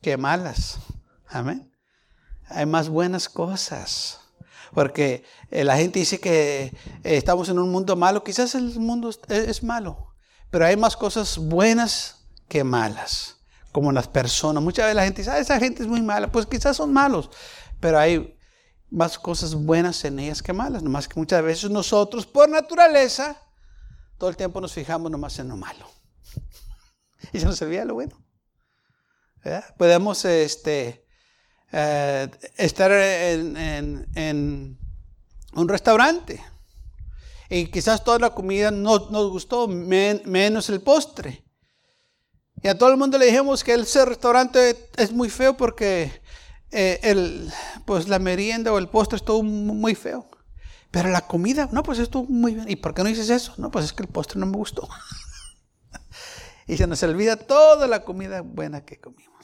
que 0.00 0.16
malas. 0.16 0.78
Amén. 1.28 1.72
Hay 2.48 2.66
más 2.66 2.88
buenas 2.88 3.28
cosas. 3.28 4.20
Porque 4.72 5.24
eh, 5.50 5.64
la 5.64 5.76
gente 5.76 5.98
dice 5.98 6.20
que 6.20 6.64
eh, 6.64 6.72
estamos 7.02 7.48
en 7.48 7.58
un 7.58 7.70
mundo 7.70 7.96
malo. 7.96 8.22
Quizás 8.22 8.54
el 8.54 8.78
mundo 8.78 9.10
es, 9.28 9.62
malo. 9.62 10.14
Pero 10.50 10.66
hay 10.66 10.76
más 10.76 10.96
cosas 10.96 11.38
buenas 11.38 12.26
que 12.48 12.64
malas. 12.64 13.36
Como 13.72 13.92
las 13.92 14.08
personas. 14.08 14.62
Muchas 14.62 14.86
veces 14.86 14.96
la 14.96 15.04
gente 15.04 15.22
dice, 15.22 15.30
ah, 15.30 15.38
esa 15.38 15.58
gente 15.58 15.82
es 15.82 15.88
muy 15.88 16.02
mala. 16.02 16.30
Pues 16.30 16.46
quizás 16.46 16.76
son 16.76 16.92
malos. 16.92 17.30
Pero 17.80 17.98
hay 17.98 18.38
más 18.90 19.18
cosas 19.18 19.54
buenas 19.54 20.04
en 20.04 20.18
ellas 20.18 20.42
que 20.42 20.52
malas. 20.52 20.82
Nomás 20.82 21.08
que 21.08 21.18
muchas 21.18 21.42
veces 21.42 21.70
nosotros, 21.70 22.26
por 22.26 22.48
naturaleza, 22.48 23.36
todo 24.18 24.30
el 24.30 24.36
tiempo 24.36 24.60
nos 24.60 24.72
fijamos 24.72 25.10
nomás 25.10 25.38
en 25.38 25.48
lo 25.48 25.56
malo. 25.56 25.86
Y 27.32 27.40
se 27.40 27.46
nos 27.46 27.60
olvida 27.60 27.84
lo 27.84 27.94
bueno. 27.94 28.25
Podemos 29.76 30.24
este, 30.24 31.04
eh, 31.72 32.28
estar 32.56 32.90
en, 32.92 34.78
un 35.52 35.68
restaurante 35.68 36.44
y 37.48 37.66
quizás 37.66 38.04
toda 38.04 38.18
la 38.18 38.30
comida 38.30 38.70
no 38.70 39.10
nos 39.10 39.30
gustó, 39.30 39.68
menos 39.68 40.68
el 40.68 40.80
postre. 40.80 41.44
Y 42.62 42.68
a 42.68 42.76
todo 42.76 42.90
el 42.90 42.96
mundo 42.96 43.18
le 43.18 43.26
dijimos 43.26 43.62
que 43.62 43.74
ese 43.74 44.04
restaurante 44.04 44.90
es 44.96 45.12
muy 45.12 45.30
feo 45.30 45.56
porque 45.56 46.10
eh, 46.70 46.98
el, 47.02 47.52
pues 47.84 48.08
la 48.08 48.18
merienda 48.18 48.72
o 48.72 48.78
el 48.78 48.88
postre 48.88 49.16
estuvo 49.16 49.42
muy 49.42 49.94
feo. 49.94 50.28
Pero 50.90 51.10
la 51.10 51.20
comida, 51.20 51.68
no, 51.72 51.82
pues 51.82 51.98
estuvo 51.98 52.24
muy 52.24 52.54
bien. 52.54 52.68
¿Y 52.68 52.76
por 52.76 52.94
qué 52.94 53.02
no 53.02 53.08
dices 53.08 53.28
eso? 53.28 53.54
No, 53.58 53.70
pues 53.70 53.84
es 53.84 53.92
que 53.92 54.02
el 54.02 54.08
postre 54.08 54.40
no 54.40 54.46
me 54.46 54.56
gustó. 54.56 54.88
y 56.66 56.76
se 56.76 56.86
nos 56.86 57.02
olvida 57.02 57.36
toda 57.36 57.86
la 57.86 58.04
comida 58.04 58.40
buena 58.40 58.84
que 58.84 58.98
comimos. 58.98 59.35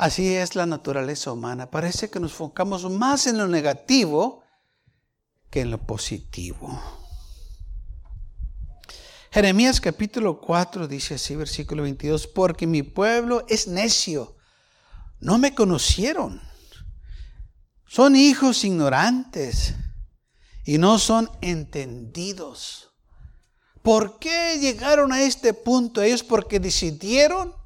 Así 0.00 0.34
es 0.34 0.54
la 0.54 0.64
naturaleza 0.64 1.30
humana. 1.30 1.70
Parece 1.70 2.08
que 2.08 2.20
nos 2.20 2.30
enfocamos 2.30 2.90
más 2.90 3.26
en 3.26 3.36
lo 3.36 3.46
negativo 3.46 4.42
que 5.50 5.60
en 5.60 5.70
lo 5.70 5.76
positivo. 5.76 6.82
Jeremías 9.30 9.78
capítulo 9.78 10.40
4 10.40 10.88
dice 10.88 11.16
así, 11.16 11.36
versículo 11.36 11.82
22, 11.82 12.28
porque 12.28 12.66
mi 12.66 12.82
pueblo 12.82 13.44
es 13.46 13.68
necio, 13.68 14.38
no 15.18 15.36
me 15.36 15.54
conocieron, 15.54 16.40
son 17.86 18.16
hijos 18.16 18.64
ignorantes 18.64 19.74
y 20.64 20.78
no 20.78 20.98
son 20.98 21.30
entendidos. 21.42 22.94
¿Por 23.82 24.18
qué 24.18 24.58
llegaron 24.58 25.12
a 25.12 25.20
este 25.20 25.52
punto 25.52 26.00
ellos? 26.00 26.22
Porque 26.22 26.58
decidieron 26.58 27.59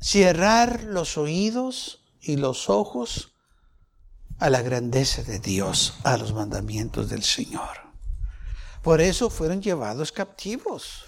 cerrar 0.00 0.84
los 0.84 1.18
oídos 1.18 2.00
y 2.20 2.36
los 2.36 2.68
ojos 2.70 3.32
a 4.38 4.50
la 4.50 4.62
grandeza 4.62 5.22
de 5.22 5.38
Dios, 5.38 5.94
a 6.04 6.16
los 6.16 6.32
mandamientos 6.32 7.08
del 7.08 7.22
Señor. 7.22 7.88
Por 8.82 9.00
eso 9.00 9.30
fueron 9.30 9.60
llevados 9.60 10.12
captivos, 10.12 11.04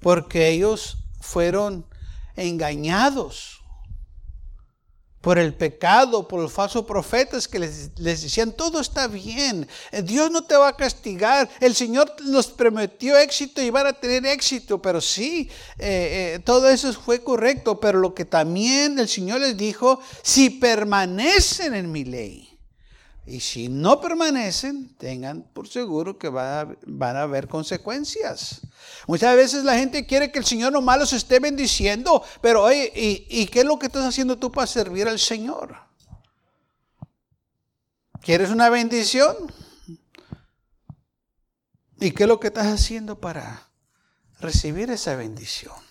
porque 0.00 0.48
ellos 0.48 0.98
fueron 1.20 1.84
engañados 2.36 3.57
por 5.20 5.38
el 5.38 5.54
pecado, 5.54 6.28
por 6.28 6.40
los 6.40 6.52
falsos 6.52 6.84
profetas 6.84 7.48
que 7.48 7.58
les, 7.58 7.94
decían, 7.96 8.52
todo 8.52 8.80
está 8.80 9.08
bien, 9.08 9.66
eh, 9.90 10.02
Dios 10.02 10.30
no 10.30 10.42
te 10.42 10.56
va 10.56 10.68
a 10.68 10.76
castigar, 10.76 11.48
el 11.60 11.74
Señor 11.74 12.14
nos 12.24 12.46
prometió 12.46 13.16
éxito 13.18 13.60
y 13.60 13.70
van 13.70 13.88
a 13.88 13.92
tener 13.92 14.26
éxito, 14.26 14.80
pero 14.80 15.00
sí, 15.00 15.50
eh, 15.78 16.34
eh, 16.36 16.38
todo 16.44 16.68
eso 16.68 16.92
fue 16.92 17.22
correcto, 17.22 17.80
pero 17.80 17.98
lo 17.98 18.14
que 18.14 18.24
también 18.24 18.98
el 18.98 19.08
Señor 19.08 19.40
les 19.40 19.56
dijo, 19.56 20.00
si 20.22 20.50
permanecen 20.50 21.74
en 21.74 21.90
mi 21.90 22.04
ley, 22.04 22.47
y 23.28 23.40
si 23.40 23.68
no 23.68 24.00
permanecen, 24.00 24.94
tengan 24.96 25.42
por 25.42 25.68
seguro 25.68 26.18
que 26.18 26.30
van 26.30 27.16
a, 27.16 27.22
haber 27.22 27.46
consecuencias. 27.46 28.62
Muchas 29.06 29.36
veces 29.36 29.64
la 29.64 29.76
gente 29.76 30.06
quiere 30.06 30.32
que 30.32 30.38
el 30.38 30.46
Señor 30.46 30.72
nomás 30.72 30.98
los 30.98 31.12
esté 31.12 31.38
bendiciendo, 31.38 32.24
pero 32.40 32.64
oye, 32.64 32.90
¿y, 32.94 33.46
qué 33.46 33.60
es 33.60 33.64
lo 33.66 33.78
que 33.78 33.86
estás 33.86 34.04
haciendo 34.04 34.38
tú 34.38 34.50
para 34.50 34.66
servir 34.66 35.08
al 35.08 35.18
Señor? 35.18 35.76
¿Quieres 38.22 38.48
una 38.48 38.70
bendición? 38.70 39.36
¿Y 42.00 42.12
qué 42.12 42.22
es 42.22 42.28
lo 42.28 42.40
que 42.40 42.46
estás 42.46 42.66
haciendo 42.66 43.20
para 43.20 43.68
recibir 44.40 44.90
esa 44.90 45.16
bendición? 45.16 45.87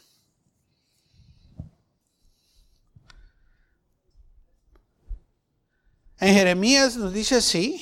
En 6.20 6.34
Jeremías 6.34 6.98
nos 6.98 7.14
dice 7.14 7.36
así, 7.36 7.80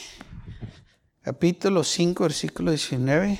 capítulo 1.21 1.85
5, 1.85 2.21
versículo 2.21 2.71
19. 2.71 3.39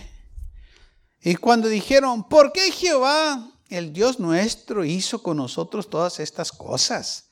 Y 1.21 1.35
cuando 1.35 1.67
dijeron, 1.67 2.29
¿por 2.29 2.53
qué 2.53 2.71
Jehová, 2.71 3.51
el 3.67 3.91
Dios 3.91 4.21
nuestro, 4.21 4.85
hizo 4.85 5.21
con 5.21 5.35
nosotros 5.35 5.89
todas 5.89 6.21
estas 6.21 6.53
cosas? 6.53 7.25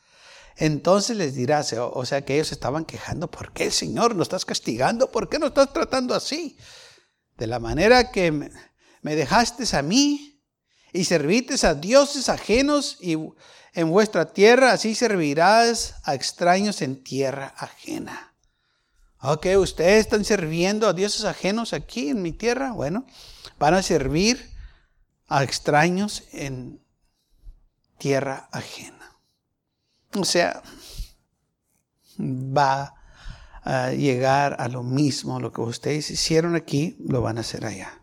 Entonces 0.57 1.15
les 1.15 1.35
dirá, 1.35 1.63
o 1.93 2.05
sea 2.05 2.25
que 2.25 2.33
ellos 2.33 2.51
estaban 2.51 2.83
quejando, 2.83 3.31
¿por 3.31 3.53
qué 3.53 3.71
Señor 3.71 4.13
nos 4.13 4.25
estás 4.25 4.43
castigando? 4.43 5.09
¿Por 5.09 5.29
qué 5.29 5.39
nos 5.39 5.51
estás 5.51 5.71
tratando 5.71 6.13
así? 6.13 6.57
De 7.37 7.47
la 7.47 7.59
manera 7.59 8.11
que 8.11 8.29
me 8.29 9.15
dejaste 9.15 9.63
a 9.77 9.81
mí 9.81 10.43
y 10.91 11.05
serviste 11.05 11.65
a 11.65 11.75
dioses 11.75 12.27
ajenos 12.27 12.97
y 12.99 13.15
en 13.73 13.89
vuestra 13.89 14.31
tierra, 14.31 14.71
así 14.71 14.95
servirás 14.95 15.95
a 16.03 16.13
extraños 16.13 16.81
en 16.81 17.03
tierra 17.03 17.53
ajena. 17.57 18.33
Ok, 19.21 19.47
ustedes 19.57 20.01
están 20.01 20.25
sirviendo 20.25 20.87
a 20.87 20.93
dioses 20.93 21.23
ajenos 21.25 21.73
aquí 21.73 22.09
en 22.09 22.21
mi 22.21 22.33
tierra. 22.33 22.73
Bueno, 22.73 23.05
van 23.57 23.73
a 23.73 23.81
servir 23.81 24.51
a 25.27 25.43
extraños 25.43 26.23
en 26.33 26.83
tierra 27.97 28.49
ajena. 28.51 29.17
O 30.15 30.25
sea, 30.25 30.61
va 32.19 32.93
a 33.63 33.91
llegar 33.91 34.57
a 34.59 34.67
lo 34.67 34.83
mismo. 34.83 35.39
Lo 35.39 35.51
que 35.51 35.61
ustedes 35.61 36.11
hicieron 36.11 36.55
aquí, 36.55 36.97
lo 36.99 37.21
van 37.21 37.37
a 37.37 37.41
hacer 37.41 37.65
allá. 37.65 37.97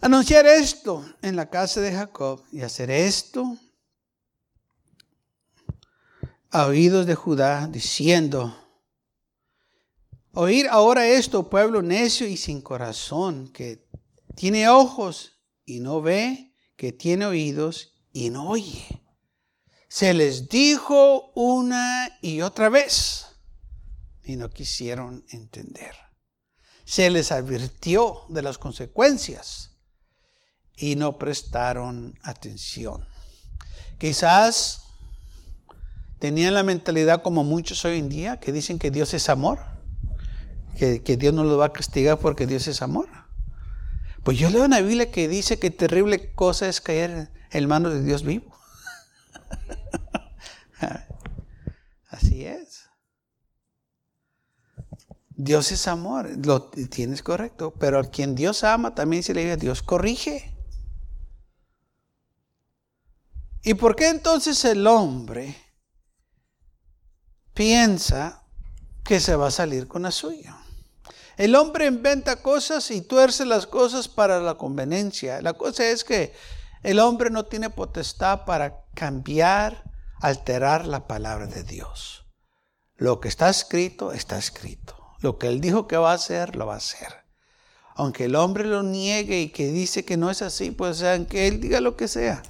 Anunciar 0.00 0.46
esto 0.46 1.04
en 1.20 1.36
la 1.36 1.50
casa 1.50 1.80
de 1.80 1.92
Jacob 1.92 2.42
y 2.52 2.62
hacer 2.62 2.90
esto 2.90 3.58
a 6.50 6.66
oídos 6.66 7.06
de 7.06 7.14
Judá, 7.14 7.66
diciendo, 7.66 8.56
oír 10.32 10.68
ahora 10.68 11.06
esto, 11.06 11.48
pueblo 11.50 11.82
necio 11.82 12.26
y 12.26 12.36
sin 12.36 12.60
corazón, 12.60 13.52
que 13.52 13.88
tiene 14.34 14.68
ojos 14.68 15.40
y 15.64 15.80
no 15.80 16.00
ve, 16.02 16.54
que 16.76 16.92
tiene 16.92 17.26
oídos 17.26 17.94
y 18.12 18.30
no 18.30 18.48
oye. 18.48 19.02
Se 19.88 20.14
les 20.14 20.48
dijo 20.48 21.32
una 21.34 22.18
y 22.20 22.42
otra 22.42 22.68
vez 22.68 23.26
y 24.22 24.36
no 24.36 24.50
quisieron 24.50 25.24
entender. 25.30 25.94
Se 26.84 27.10
les 27.10 27.32
advirtió 27.32 28.24
de 28.28 28.42
las 28.42 28.58
consecuencias 28.58 29.76
y 30.76 30.96
no 30.96 31.18
prestaron 31.18 32.18
atención. 32.22 33.08
Quizás 33.98 34.85
tenían 36.18 36.54
la 36.54 36.62
mentalidad 36.62 37.22
como 37.22 37.44
muchos 37.44 37.84
hoy 37.84 37.98
en 37.98 38.08
día 38.08 38.38
que 38.40 38.52
dicen 38.52 38.78
que 38.78 38.90
Dios 38.90 39.14
es 39.14 39.28
amor, 39.28 39.58
que, 40.76 41.16
Dios 41.16 41.32
no 41.32 41.44
lo 41.44 41.56
va 41.56 41.66
a 41.66 41.72
castigar 41.72 42.18
porque 42.18 42.46
Dios 42.46 42.66
es 42.68 42.82
amor. 42.82 43.08
Pues 44.22 44.38
yo 44.38 44.50
leo 44.50 44.64
una 44.64 44.80
Biblia 44.80 45.10
que 45.10 45.28
dice 45.28 45.58
que 45.58 45.70
terrible 45.70 46.32
cosa 46.34 46.68
es 46.68 46.80
caer 46.80 47.30
en 47.50 47.68
manos 47.68 47.94
de 47.94 48.02
Dios 48.02 48.24
vivo. 48.24 48.56
Así 52.10 52.44
es. 52.44 52.86
Dios 55.30 55.70
es 55.70 55.86
amor, 55.86 56.30
lo 56.44 56.70
tienes 56.70 57.22
correcto, 57.22 57.74
pero 57.78 57.98
a 57.98 58.04
quien 58.04 58.34
Dios 58.34 58.64
ama 58.64 58.94
también 58.94 59.22
se 59.22 59.34
le 59.34 59.44
dice 59.44 59.56
Dios 59.58 59.82
corrige. 59.82 60.54
¿Y 63.62 63.74
por 63.74 63.96
qué 63.96 64.08
entonces 64.08 64.64
el 64.64 64.86
hombre 64.86 65.65
piensa 67.56 68.44
que 69.02 69.18
se 69.18 69.34
va 69.34 69.48
a 69.48 69.50
salir 69.50 69.88
con 69.88 70.02
la 70.02 70.12
suya? 70.12 70.56
El 71.36 71.56
hombre 71.56 71.86
inventa 71.86 72.42
cosas 72.42 72.90
y 72.90 73.00
tuerce 73.00 73.44
las 73.44 73.66
cosas 73.66 74.08
para 74.08 74.40
la 74.40 74.54
conveniencia. 74.54 75.42
La 75.42 75.54
cosa 75.54 75.84
es 75.86 76.04
que 76.04 76.34
el 76.82 76.98
hombre 76.98 77.30
no 77.30 77.46
tiene 77.46 77.70
potestad 77.70 78.44
para 78.44 78.84
cambiar, 78.94 79.82
alterar 80.20 80.86
la 80.86 81.06
palabra 81.06 81.46
de 81.46 81.64
Dios. 81.64 82.26
Lo 82.94 83.20
que 83.20 83.28
está 83.28 83.48
escrito, 83.48 84.12
está 84.12 84.38
escrito. 84.38 84.96
Lo 85.20 85.38
que 85.38 85.48
él 85.48 85.60
dijo 85.60 85.88
que 85.88 85.96
va 85.96 86.12
a 86.12 86.14
hacer, 86.14 86.56
lo 86.56 86.66
va 86.66 86.74
a 86.74 86.78
hacer. 86.78 87.24
Aunque 87.94 88.26
el 88.26 88.36
hombre 88.36 88.64
lo 88.64 88.82
niegue 88.82 89.40
y 89.40 89.48
que 89.48 89.68
dice 89.68 90.04
que 90.04 90.18
no 90.18 90.30
es 90.30 90.42
así, 90.42 90.70
pues 90.70 91.02
aunque 91.02 91.48
él 91.48 91.60
diga 91.60 91.80
lo 91.80 91.96
que 91.96 92.08
sea, 92.08 92.42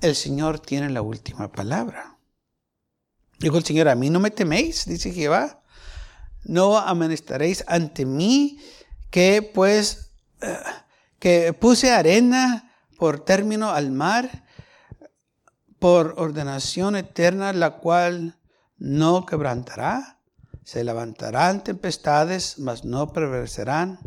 el 0.00 0.16
Señor 0.16 0.60
tiene 0.60 0.88
la 0.90 1.02
última 1.02 1.52
palabra. 1.52 2.13
Dijo 3.44 3.58
el 3.58 3.64
Señor, 3.66 3.90
a 3.90 3.94
mí 3.94 4.08
no 4.08 4.20
me 4.20 4.30
teméis, 4.30 4.86
dice 4.86 5.12
Jehová. 5.12 5.62
No 6.44 6.78
amonestaréis 6.78 7.62
ante 7.66 8.06
mí 8.06 8.58
que 9.10 9.42
pues 9.42 10.12
eh, 10.40 10.56
que 11.18 11.52
puse 11.52 11.92
arena 11.92 12.74
por 12.96 13.20
término 13.20 13.68
al 13.68 13.90
mar, 13.90 14.46
por 15.78 16.14
ordenación 16.16 16.96
eterna, 16.96 17.52
la 17.52 17.76
cual 17.76 18.40
no 18.78 19.26
quebrantará. 19.26 20.22
Se 20.62 20.82
levantarán 20.82 21.62
tempestades, 21.62 22.58
mas 22.58 22.86
no 22.86 23.12
prevalecerán. 23.12 23.98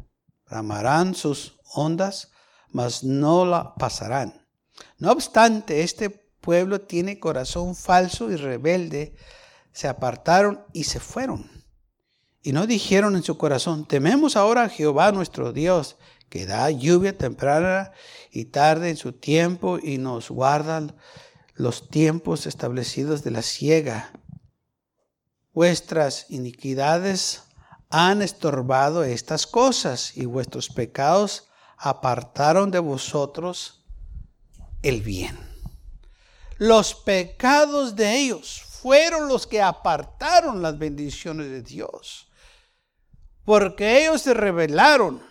Ramarán 0.47 1.13
sus 1.13 1.59
ondas, 1.75 2.31
mas 2.71 3.03
no 3.03 3.45
la 3.45 3.75
pasarán. 3.75 4.47
No 4.97 5.11
obstante, 5.11 5.83
este 5.83 6.26
pueblo 6.47 6.79
tiene 6.79 7.19
corazón 7.19 7.75
falso 7.75 8.31
y 8.31 8.37
rebelde. 8.37 9.13
Se 9.73 9.89
apartaron 9.89 10.63
y 10.71 10.85
se 10.85 11.01
fueron. 11.01 11.51
Y 12.41 12.53
no 12.53 12.65
dijeron 12.67 13.17
en 13.17 13.23
su 13.23 13.37
corazón, 13.37 13.85
tememos 13.85 14.37
ahora 14.37 14.63
a 14.63 14.69
Jehová 14.69 15.11
nuestro 15.11 15.51
Dios, 15.51 15.97
que 16.29 16.45
da 16.45 16.71
lluvia 16.71 17.17
temprana 17.17 17.91
y 18.31 18.45
tarde 18.45 18.89
en 18.89 18.95
su 18.95 19.11
tiempo 19.11 19.77
y 19.77 19.97
nos 19.97 20.29
guarda 20.29 20.95
los 21.53 21.89
tiempos 21.89 22.45
establecidos 22.45 23.25
de 23.25 23.31
la 23.31 23.41
siega. 23.41 24.13
Vuestras 25.51 26.27
iniquidades 26.29 27.43
han 27.89 28.21
estorbado 28.21 29.03
estas 29.03 29.47
cosas 29.47 30.15
y 30.15 30.23
vuestros 30.23 30.69
pecados 30.69 31.49
apartaron 31.77 32.71
de 32.71 32.79
vosotros 32.79 33.85
el 34.81 35.01
bien. 35.01 35.46
Los 36.57 36.95
pecados 36.95 37.95
de 37.95 38.17
ellos 38.17 38.63
fueron 38.81 39.27
los 39.27 39.45
que 39.45 39.61
apartaron 39.61 40.61
las 40.61 40.77
bendiciones 40.77 41.49
de 41.49 41.61
Dios. 41.61 42.27
Porque 43.45 44.03
ellos 44.03 44.21
se 44.21 44.33
rebelaron 44.33 45.21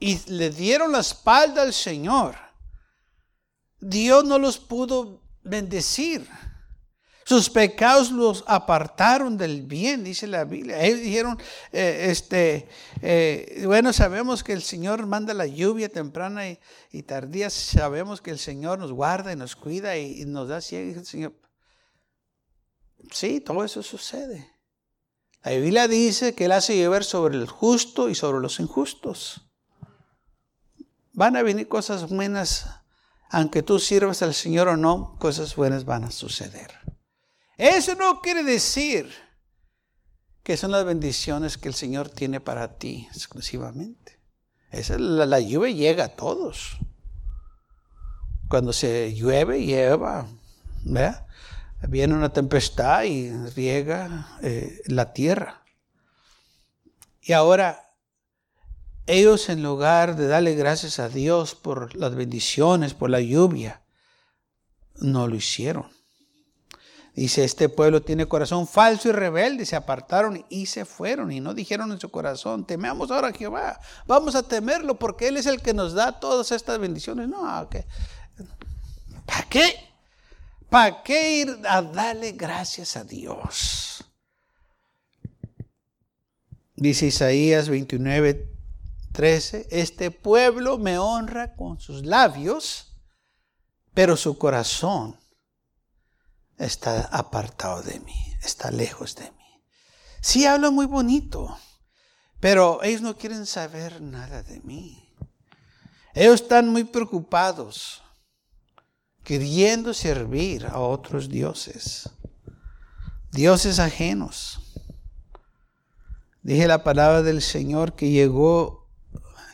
y 0.00 0.18
le 0.30 0.50
dieron 0.50 0.92
la 0.92 1.00
espalda 1.00 1.62
al 1.62 1.72
Señor, 1.72 2.36
Dios 3.80 4.24
no 4.24 4.38
los 4.38 4.58
pudo 4.58 5.22
bendecir. 5.42 6.28
Sus 7.28 7.50
pecados 7.50 8.10
los 8.10 8.42
apartaron 8.46 9.36
del 9.36 9.60
bien, 9.60 10.02
dice 10.02 10.26
la 10.26 10.44
Biblia. 10.44 10.82
Ellos 10.82 11.00
dijeron, 11.00 11.38
eh, 11.72 12.06
este, 12.08 12.66
eh, 13.02 13.64
bueno, 13.66 13.92
sabemos 13.92 14.42
que 14.42 14.54
el 14.54 14.62
Señor 14.62 15.04
manda 15.04 15.34
la 15.34 15.46
lluvia 15.46 15.90
temprana 15.90 16.48
y, 16.48 17.02
tardía. 17.02 17.50
Sabemos 17.50 18.22
que 18.22 18.30
el 18.30 18.38
Señor 18.38 18.78
nos 18.78 18.92
guarda 18.92 19.30
y 19.30 19.36
nos 19.36 19.56
cuida 19.56 19.98
y, 19.98 20.24
nos 20.24 20.48
da 20.48 20.62
ciego. 20.62 21.04
Señor, 21.04 21.34
sí, 23.12 23.42
todo 23.42 23.62
eso 23.62 23.82
sucede. 23.82 24.50
La 25.42 25.50
Biblia 25.50 25.86
dice 25.86 26.34
que 26.34 26.46
Él 26.46 26.52
hace 26.52 26.80
llover 26.80 27.04
sobre 27.04 27.36
el 27.36 27.46
justo 27.46 28.08
y 28.08 28.14
sobre 28.14 28.40
los 28.40 28.58
injustos. 28.58 29.50
Van 31.12 31.36
a 31.36 31.42
venir 31.42 31.68
cosas 31.68 32.08
buenas, 32.08 32.70
aunque 33.28 33.62
tú 33.62 33.78
sirvas 33.78 34.22
al 34.22 34.32
Señor 34.32 34.68
o 34.68 34.78
no, 34.78 35.18
cosas 35.18 35.54
buenas 35.56 35.84
van 35.84 36.04
a 36.04 36.10
suceder. 36.10 36.88
Eso 37.58 37.96
no 37.96 38.20
quiere 38.20 38.44
decir 38.44 39.12
que 40.44 40.56
son 40.56 40.70
las 40.70 40.84
bendiciones 40.84 41.58
que 41.58 41.68
el 41.68 41.74
Señor 41.74 42.08
tiene 42.08 42.40
para 42.40 42.78
ti 42.78 43.08
exclusivamente. 43.12 44.18
Esa, 44.70 44.96
la, 44.98 45.26
la 45.26 45.40
lluvia 45.40 45.72
llega 45.72 46.04
a 46.04 46.16
todos. 46.16 46.78
Cuando 48.48 48.72
se 48.72 49.12
llueve, 49.14 49.66
lleva. 49.66 50.26
Viene 51.88 52.14
una 52.14 52.32
tempestad 52.32 53.02
y 53.04 53.30
riega 53.48 54.38
eh, 54.42 54.80
la 54.86 55.12
tierra. 55.12 55.62
Y 57.20 57.32
ahora 57.32 57.88
ellos 59.06 59.48
en 59.48 59.62
lugar 59.62 60.16
de 60.16 60.28
darle 60.28 60.54
gracias 60.54 60.98
a 60.98 61.08
Dios 61.08 61.54
por 61.54 61.94
las 61.96 62.14
bendiciones, 62.14 62.94
por 62.94 63.10
la 63.10 63.20
lluvia, 63.20 63.82
no 64.96 65.26
lo 65.26 65.34
hicieron. 65.34 65.97
Dice, 67.18 67.42
este 67.42 67.68
pueblo 67.68 68.00
tiene 68.00 68.26
corazón 68.26 68.68
falso 68.68 69.08
y 69.08 69.12
rebelde, 69.12 69.66
se 69.66 69.74
apartaron 69.74 70.46
y 70.48 70.66
se 70.66 70.84
fueron 70.84 71.32
y 71.32 71.40
no 71.40 71.52
dijeron 71.52 71.90
en 71.90 71.98
su 71.98 72.12
corazón, 72.12 72.64
tememos 72.64 73.10
ahora 73.10 73.26
a 73.26 73.32
Jehová, 73.32 73.80
vamos 74.06 74.36
a 74.36 74.44
temerlo 74.44 75.00
porque 75.00 75.26
Él 75.26 75.36
es 75.36 75.46
el 75.46 75.60
que 75.60 75.74
nos 75.74 75.94
da 75.94 76.20
todas 76.20 76.52
estas 76.52 76.78
bendiciones. 76.78 77.26
No, 77.26 77.40
¿para 79.26 79.48
qué? 79.50 79.74
¿Para 80.70 81.02
qué 81.02 81.38
ir 81.38 81.58
a 81.68 81.82
darle 81.82 82.30
gracias 82.30 82.96
a 82.96 83.02
Dios? 83.02 84.04
Dice 86.76 87.06
Isaías 87.06 87.68
29, 87.68 88.48
13, 89.10 89.66
este 89.72 90.12
pueblo 90.12 90.78
me 90.78 90.98
honra 90.98 91.56
con 91.56 91.80
sus 91.80 92.06
labios, 92.06 92.94
pero 93.92 94.16
su 94.16 94.38
corazón 94.38 95.18
está 96.58 97.02
apartado 97.12 97.82
de 97.82 98.00
mí, 98.00 98.34
está 98.42 98.70
lejos 98.70 99.14
de 99.14 99.30
mí. 99.30 99.62
Sí 100.20 100.46
habla 100.46 100.70
muy 100.70 100.86
bonito, 100.86 101.56
pero 102.40 102.82
ellos 102.82 103.00
no 103.00 103.16
quieren 103.16 103.46
saber 103.46 104.00
nada 104.00 104.42
de 104.42 104.60
mí. 104.60 105.14
Ellos 106.14 106.42
están 106.42 106.68
muy 106.68 106.84
preocupados, 106.84 108.02
queriendo 109.22 109.94
servir 109.94 110.66
a 110.66 110.80
otros 110.80 111.28
dioses, 111.28 112.10
dioses 113.30 113.78
ajenos. 113.78 114.60
Dije 116.42 116.66
la 116.66 116.82
palabra 116.82 117.22
del 117.22 117.42
Señor 117.42 117.94
que 117.94 118.10
llegó 118.10 118.88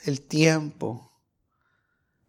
el 0.04 0.20
tiempo. 0.20 1.10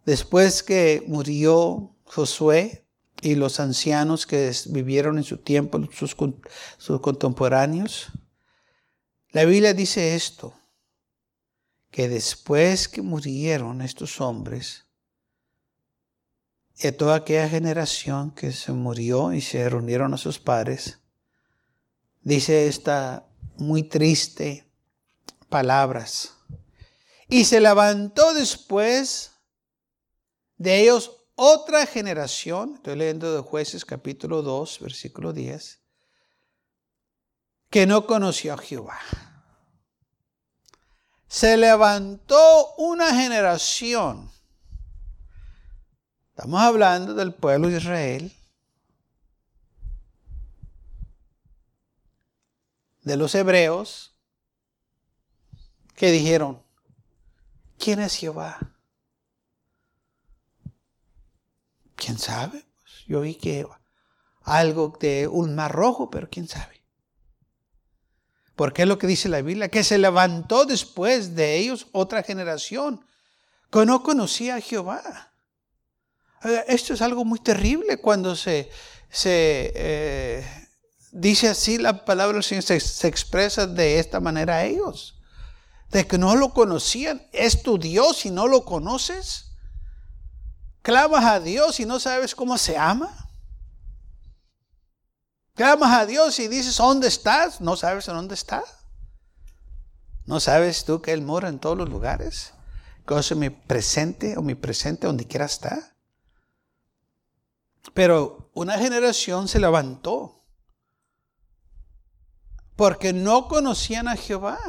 Después 0.05 0.63
que 0.63 1.03
murió 1.07 1.95
Josué 2.05 2.84
y 3.25 3.33
los 3.33 3.59
ancianos 3.59 4.27
que 4.27 4.51
vivieron 4.67 5.17
en 5.17 5.23
su 5.23 5.37
tiempo, 5.37 5.81
sus, 5.91 6.15
sus 6.77 7.01
contemporáneos, 7.01 8.11
la 9.31 9.45
Biblia 9.45 9.73
dice 9.73 10.13
esto, 10.13 10.53
que 11.89 12.07
después 12.07 12.87
que 12.87 13.01
murieron 13.01 13.81
estos 13.81 14.21
hombres, 14.21 14.85
y 16.77 16.91
toda 16.91 17.15
aquella 17.15 17.49
generación 17.49 18.29
que 18.29 18.51
se 18.51 18.71
murió 18.73 19.33
y 19.33 19.41
se 19.41 19.67
reunieron 19.67 20.13
a 20.13 20.17
sus 20.17 20.37
padres, 20.37 20.99
dice 22.21 22.67
esta 22.67 23.25
muy 23.57 23.81
triste 23.81 24.69
palabras. 25.49 26.35
Y 27.27 27.45
se 27.45 27.59
levantó 27.59 28.35
después 28.35 29.31
de 30.57 30.81
ellos 30.81 31.24
otra 31.35 31.85
generación, 31.85 32.75
estoy 32.75 32.95
leyendo 32.95 33.33
de 33.35 33.41
jueces 33.41 33.83
capítulo 33.85 34.41
2, 34.41 34.79
versículo 34.79 35.33
10, 35.33 35.81
que 37.69 37.85
no 37.85 38.07
conoció 38.07 38.53
a 38.53 38.57
Jehová. 38.57 38.99
Se 41.27 41.57
levantó 41.57 42.73
una 42.77 43.13
generación. 43.13 44.31
Estamos 46.29 46.61
hablando 46.61 47.13
del 47.13 47.33
pueblo 47.33 47.67
de 47.67 47.77
Israel. 47.77 48.33
De 53.01 53.17
los 53.17 53.35
hebreos 53.35 54.15
que 55.95 56.11
dijeron, 56.11 56.63
¿quién 57.77 57.99
es 57.99 58.15
Jehová? 58.15 58.74
¿Quién 61.95 62.17
sabe? 62.17 62.65
Pues 62.81 63.05
yo 63.07 63.21
vi 63.21 63.35
que 63.35 63.65
algo 64.43 64.95
de 64.99 65.27
un 65.27 65.55
mar 65.55 65.71
rojo, 65.71 66.09
pero 66.09 66.29
¿quién 66.29 66.47
sabe? 66.47 66.83
Porque 68.55 68.83
es 68.83 68.87
lo 68.87 68.97
que 68.97 69.07
dice 69.07 69.27
la 69.27 69.41
Biblia, 69.41 69.69
que 69.69 69.83
se 69.83 69.97
levantó 69.97 70.65
después 70.65 71.35
de 71.35 71.57
ellos 71.57 71.87
otra 71.91 72.23
generación 72.23 73.05
que 73.71 73.85
no 73.85 74.03
conocía 74.03 74.55
a 74.55 74.61
Jehová. 74.61 75.33
Esto 76.67 76.93
es 76.93 77.01
algo 77.01 77.25
muy 77.25 77.39
terrible 77.39 77.97
cuando 77.97 78.35
se, 78.35 78.69
se 79.09 79.73
eh, 79.75 80.67
dice 81.11 81.49
así 81.49 81.77
la 81.77 82.05
palabra 82.05 82.35
del 82.35 82.43
Señor, 82.43 82.63
se, 82.63 82.79
se 82.79 83.07
expresa 83.07 83.67
de 83.67 83.99
esta 83.99 84.19
manera 84.19 84.57
a 84.57 84.65
ellos. 84.65 85.19
De 85.89 86.07
que 86.07 86.17
no 86.17 86.35
lo 86.35 86.53
conocían. 86.53 87.27
Es 87.33 87.63
tu 87.63 87.77
Dios 87.77 88.25
y 88.25 88.31
no 88.31 88.47
lo 88.47 88.63
conoces. 88.63 89.54
Clamas 90.85 91.25
a 91.25 91.39
Dios 91.39 91.79
y 91.79 91.85
no 91.87 91.99
sabes 91.99 92.35
cómo 92.35 92.59
se 92.59 92.77
ama. 92.77 93.09
Clamas 95.55 95.91
a 95.99 96.05
Dios 96.05 96.37
y 96.37 96.47
dices, 96.47 96.77
¿dónde 96.77 97.07
estás? 97.07 97.59
No 97.59 97.75
sabes 97.75 98.05
dónde 98.05 98.35
está. 98.35 98.63
¿No 100.27 100.39
sabes 100.39 100.85
tú 100.85 101.01
que 101.01 101.11
Él 101.11 101.23
mora 101.23 101.49
en 101.49 101.57
todos 101.57 101.75
los 101.75 101.89
lugares? 101.89 102.53
Que 103.07 103.17
es 103.17 103.35
mi 103.35 103.49
presente 103.49 104.37
o 104.37 104.43
mi 104.43 104.53
presente 104.53 105.07
donde 105.07 105.25
quiera 105.25 105.45
está. 105.45 105.95
Pero 107.95 108.51
una 108.53 108.77
generación 108.77 109.47
se 109.47 109.59
levantó 109.59 110.45
porque 112.75 113.11
no 113.11 113.47
conocían 113.47 114.07
a 114.07 114.15
Jehová. 114.15 114.59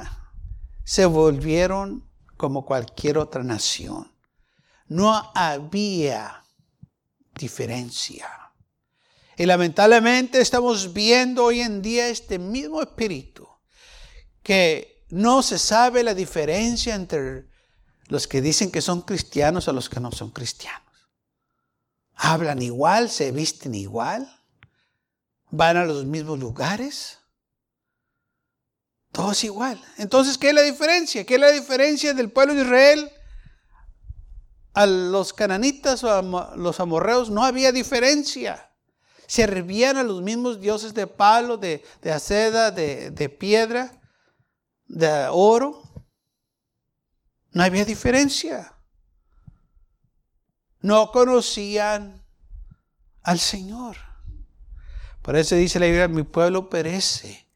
Se 0.82 1.04
volvieron 1.04 2.08
como 2.38 2.64
cualquier 2.64 3.18
otra 3.18 3.42
nación. 3.44 4.15
No 4.88 5.32
había 5.34 6.44
diferencia. 7.34 8.28
Y 9.36 9.44
lamentablemente 9.44 10.40
estamos 10.40 10.92
viendo 10.92 11.44
hoy 11.44 11.60
en 11.60 11.82
día 11.82 12.08
este 12.08 12.38
mismo 12.38 12.80
espíritu, 12.80 13.46
que 14.42 15.04
no 15.10 15.42
se 15.42 15.58
sabe 15.58 16.02
la 16.02 16.14
diferencia 16.14 16.94
entre 16.94 17.46
los 18.08 18.26
que 18.26 18.40
dicen 18.40 18.70
que 18.70 18.80
son 18.80 19.02
cristianos 19.02 19.68
o 19.68 19.72
los 19.72 19.88
que 19.88 20.00
no 20.00 20.10
son 20.12 20.30
cristianos. 20.30 20.82
Hablan 22.14 22.62
igual, 22.62 23.10
se 23.10 23.30
visten 23.30 23.74
igual, 23.74 24.40
van 25.50 25.76
a 25.76 25.84
los 25.84 26.04
mismos 26.06 26.38
lugares. 26.38 27.18
Todos 29.12 29.44
igual. 29.44 29.82
Entonces, 29.98 30.38
¿qué 30.38 30.48
es 30.48 30.54
la 30.54 30.62
diferencia? 30.62 31.24
¿Qué 31.24 31.34
es 31.34 31.40
la 31.40 31.50
diferencia 31.50 32.14
del 32.14 32.30
pueblo 32.30 32.54
de 32.54 32.62
Israel 32.62 33.12
a 34.76 34.84
los 34.84 35.32
cananitas 35.32 36.04
o 36.04 36.12
a 36.12 36.54
los 36.54 36.80
amorreos 36.80 37.30
no 37.30 37.42
había 37.42 37.72
diferencia. 37.72 38.70
Servían 39.26 39.96
a 39.96 40.02
los 40.02 40.20
mismos 40.20 40.60
dioses 40.60 40.92
de 40.92 41.06
palo, 41.06 41.56
de, 41.56 41.82
de 42.02 42.12
aceda, 42.12 42.70
de, 42.70 43.10
de 43.10 43.28
piedra, 43.30 43.98
de 44.86 45.28
oro. 45.30 45.82
No 47.52 47.62
había 47.62 47.86
diferencia. 47.86 48.74
No 50.82 51.10
conocían 51.10 52.22
al 53.22 53.38
Señor. 53.38 53.96
Por 55.22 55.36
eso 55.36 55.54
dice 55.54 55.80
la 55.80 55.86
Biblia, 55.86 56.06
mi 56.06 56.22
pueblo 56.22 56.68
perece 56.68 57.48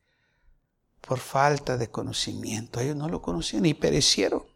por 1.02 1.18
falta 1.18 1.76
de 1.76 1.90
conocimiento. 1.90 2.80
Ellos 2.80 2.96
no 2.96 3.10
lo 3.10 3.20
conocían 3.20 3.66
y 3.66 3.74
perecieron. 3.74 4.49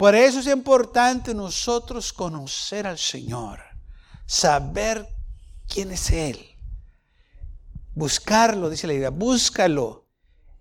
Por 0.00 0.14
eso 0.14 0.40
es 0.40 0.46
importante 0.46 1.34
nosotros 1.34 2.10
conocer 2.14 2.86
al 2.86 2.96
Señor, 2.96 3.60
saber 4.24 5.06
quién 5.68 5.90
es 5.90 6.08
Él. 6.08 6.56
Buscarlo, 7.94 8.70
dice 8.70 8.86
la 8.86 8.94
idea, 8.94 9.10
búscalo 9.10 10.08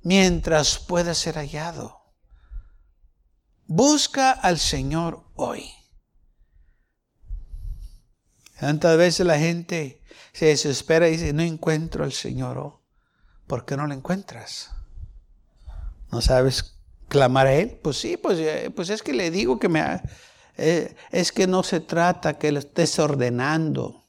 mientras 0.04 0.78
pueda 0.78 1.14
ser 1.14 1.36
hallado. 1.36 2.02
Busca 3.66 4.32
al 4.32 4.60
Señor 4.60 5.24
hoy. 5.36 5.72
Tantas 8.60 8.98
veces 8.98 9.26
la 9.26 9.40
gente 9.40 10.04
se 10.34 10.48
desespera 10.48 11.08
y 11.08 11.12
dice, 11.12 11.32
no 11.32 11.44
encuentro 11.44 12.04
al 12.04 12.12
Señor. 12.12 12.82
¿Por 13.48 13.64
qué 13.64 13.78
no 13.78 13.88
lo 13.88 13.94
encuentras? 13.94 14.72
¿No 16.12 16.20
sabes 16.20 16.79
clamar 17.10 17.48
a 17.48 17.54
Él? 17.56 17.78
Pues 17.84 17.98
sí, 17.98 18.16
pues, 18.16 18.40
eh, 18.40 18.72
pues 18.74 18.90
es 18.90 19.04
que 19.04 19.12
le 19.12 19.30
digo 19.32 19.60
que 19.60 19.68
me... 19.68 20.02
Eh, 20.58 20.96
es 21.12 21.32
que 21.32 21.48
no 21.48 21.64
se 21.64 21.80
trata 21.80 22.38
que 22.38 22.52
lo 22.52 22.60
estés 22.60 23.00
ordenando. 23.00 24.06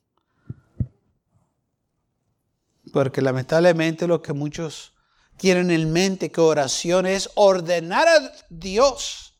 Porque 2.92 3.22
lamentablemente 3.22 4.06
lo 4.06 4.20
que 4.20 4.32
muchos 4.32 4.92
tienen 5.36 5.70
en 5.70 5.92
mente 5.92 6.30
que 6.30 6.40
oración 6.40 7.06
es 7.06 7.30
ordenar 7.34 8.06
a 8.08 8.32
Dios. 8.48 9.34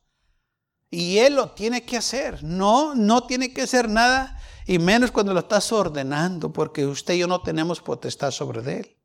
Y 0.89 1.19
Él 1.19 1.35
lo 1.35 1.51
tiene 1.51 1.85
que 1.85 1.97
hacer. 1.97 2.43
No, 2.43 2.95
no 2.95 3.27
tiene 3.27 3.53
que 3.53 3.63
hacer 3.63 3.89
nada. 3.89 4.41
Y 4.67 4.79
menos 4.79 5.11
cuando 5.11 5.35
lo 5.35 5.41
estás 5.41 5.73
ordenando, 5.73 6.53
porque 6.53 6.87
usted 6.87 7.15
y 7.15 7.19
yo 7.19 7.27
no 7.27 7.43
tenemos 7.43 7.81
potestad 7.81 8.31
sobre 8.31 8.79
Él. 8.79 8.97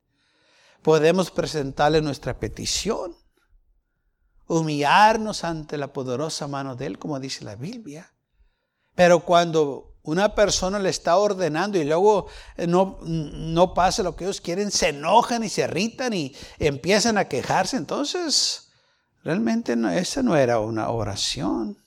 Podemos 0.84 1.32
presentarle 1.32 2.02
nuestra 2.02 2.40
petición 2.40 3.16
humillarnos 4.48 5.44
ante 5.44 5.78
la 5.78 5.94
poderosa 5.94 6.48
mano 6.48 6.76
de 6.76 6.86
Él, 6.88 7.00
como 7.00 7.20
dice 7.20 7.44
la 7.44 7.56
Biblia. 7.56 8.12
Pero 8.96 9.22
cuando 9.22 9.96
una 10.04 10.36
persona 10.36 10.80
le 10.80 10.90
está 10.90 11.18
ordenando 11.18 11.78
y 11.78 11.84
luego 11.84 12.28
eh, 12.58 12.68
no, 12.68 13.00
no 13.02 13.74
pasa 13.74 14.04
lo 14.04 14.16
que 14.16 14.26
ellos 14.26 14.42
quieren, 14.42 14.72
se 14.72 14.90
enojan 14.90 15.44
y 15.44 15.50
se 15.50 15.64
irritan 15.64 16.14
y 16.14 16.36
empiezan 16.60 17.18
a 17.18 17.26
quejarse, 17.28 17.76
entonces 17.78 18.70
realmente 19.24 19.76
esa 19.98 20.22
no 20.22 20.38
era 20.38 20.60
una 20.60 20.90
oración. 20.90 21.78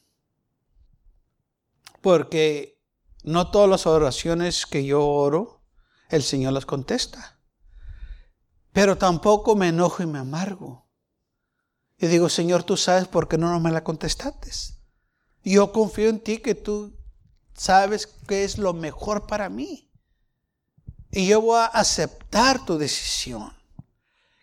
Porque 2.00 2.80
no 3.22 3.50
todas 3.50 3.68
las 3.68 3.86
oraciones 3.86 4.66
que 4.66 4.84
yo 4.84 5.06
oro, 5.06 5.62
el 6.08 6.22
Señor 6.22 6.52
las 6.52 6.66
contesta. 6.66 7.38
Pero 8.72 8.98
tampoco 8.98 9.54
me 9.56 9.68
enojo 9.68 10.02
y 10.02 10.06
me 10.06 10.18
amargo. 10.18 10.87
Y 11.98 12.06
digo, 12.06 12.28
Señor, 12.28 12.62
tú 12.62 12.76
sabes 12.76 13.08
por 13.08 13.26
qué 13.26 13.36
no 13.38 13.58
me 13.58 13.72
la 13.72 13.82
contestaste. 13.82 14.50
Yo 15.42 15.72
confío 15.72 16.08
en 16.08 16.20
ti 16.20 16.38
que 16.38 16.54
tú 16.54 16.96
sabes 17.54 18.06
qué 18.06 18.44
es 18.44 18.56
lo 18.58 18.72
mejor 18.72 19.26
para 19.26 19.48
mí. 19.48 19.90
Y 21.10 21.26
yo 21.26 21.40
voy 21.40 21.58
a 21.58 21.66
aceptar 21.66 22.64
tu 22.64 22.78
decisión. 22.78 23.52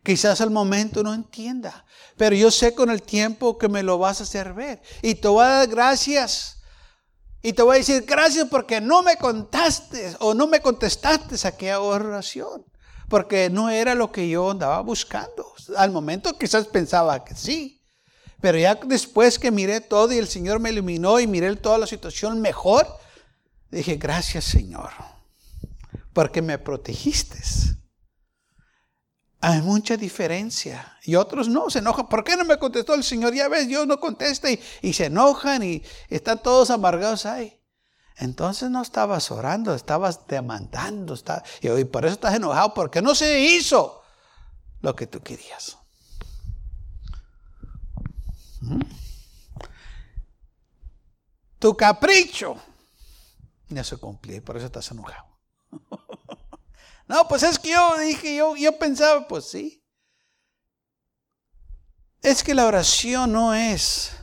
Quizás 0.04 0.42
al 0.42 0.52
momento 0.52 1.02
no 1.02 1.14
entienda, 1.14 1.86
pero 2.16 2.36
yo 2.36 2.52
sé 2.52 2.76
con 2.76 2.92
el 2.92 3.02
tiempo 3.02 3.58
que 3.58 3.70
me 3.70 3.82
lo 3.82 3.98
vas 3.98 4.20
a 4.20 4.24
hacer 4.24 4.54
ver. 4.54 4.82
Y 5.02 5.16
te 5.16 5.28
voy 5.28 5.44
a 5.44 5.50
dar 5.50 5.68
gracias. 5.68 6.58
Y 7.42 7.54
te 7.54 7.64
voy 7.64 7.76
a 7.76 7.80
decir 7.80 8.04
gracias 8.06 8.48
porque 8.50 8.82
no 8.82 9.02
me 9.02 9.18
contaste 9.18 10.16
o 10.20 10.34
no 10.34 10.48
me 10.48 10.62
contestaste 10.62 11.36
a 11.44 11.50
aquella 11.50 11.80
oración 11.80 12.66
porque 13.08 13.50
no 13.50 13.70
era 13.70 13.96
lo 13.96 14.12
que 14.12 14.28
yo 14.28 14.52
andaba 14.52 14.82
buscando. 14.82 15.54
Al 15.78 15.92
momento 15.92 16.38
quizás 16.38 16.68
pensaba 16.68 17.24
que 17.24 17.36
sí, 17.36 17.82
pero 18.42 18.58
ya 18.58 18.76
después 18.76 19.40
que 19.40 19.52
miré 19.52 19.82
todo 19.82 20.12
y 20.12 20.18
el 20.18 20.28
Señor 20.28 20.60
me 20.60 20.70
iluminó 20.72 21.20
y 21.20 21.28
miré 21.28 21.56
toda 21.56 21.78
la 21.78 21.88
situación 21.88 22.42
mejor, 22.42 22.88
dije, 23.72 23.96
gracias 23.96 24.46
Señor, 24.46 24.92
porque 26.14 26.42
me 26.42 26.58
protegiste. 26.58 27.40
Hay 29.42 29.62
mucha 29.62 29.96
diferencia. 29.96 30.98
Y 31.04 31.16
otros 31.16 31.48
no, 31.48 31.70
se 31.70 31.78
enojan. 31.78 32.08
¿Por 32.08 32.24
qué 32.24 32.36
no 32.36 32.46
me 32.46 32.58
contestó 32.58 32.96
el 32.96 33.04
Señor? 33.04 33.36
Ya 33.36 33.48
ves, 33.48 33.68
Dios 33.68 33.86
no 33.86 34.00
contesta 34.00 34.50
y, 34.50 34.60
y 34.82 34.94
se 34.94 35.06
enojan 35.06 35.62
y 35.62 35.84
están 36.10 36.42
todos 36.42 36.72
amargados 36.72 37.28
ahí. 37.28 37.60
Entonces 38.18 38.70
no 38.70 38.82
estabas 38.82 39.30
orando, 39.32 39.74
estabas 39.74 40.26
demandando. 40.28 41.16
y 41.62 41.84
por 41.86 42.06
eso 42.06 42.14
estás 42.14 42.36
enojado, 42.36 42.74
porque 42.74 43.02
no 43.02 43.14
se 43.14 43.40
hizo 43.42 44.02
lo 44.82 44.96
que 44.96 45.08
tú 45.08 45.22
querías. 45.22 45.78
¿Mm? 48.62 48.82
Tu 51.60 51.76
capricho 51.76 52.56
no 53.70 53.84
se 53.84 53.98
cumplió, 53.98 54.44
por 54.44 54.58
eso 54.58 54.68
estás 54.68 54.90
enojado. 54.92 55.26
no, 57.08 57.28
pues 57.28 57.44
es 57.44 57.60
que 57.60 57.72
yo 57.72 57.98
dije, 57.98 58.36
yo, 58.36 58.56
yo 58.56 58.78
pensaba, 58.78 59.28
pues 59.28 59.46
sí. 59.46 59.84
Es 62.22 62.44
que 62.44 62.54
la 62.54 62.66
oración 62.66 63.34
no 63.34 63.54
es 63.54 64.16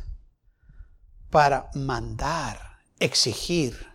para 1.31 1.70
mandar, 1.74 2.71
exigir, 3.04 3.88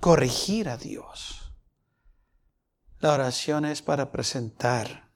corregir 0.00 0.68
a 0.68 0.76
Dios. 0.76 1.52
La 3.00 3.12
oración 3.12 3.64
es 3.64 3.82
para 3.82 4.10
presentar 4.10 5.10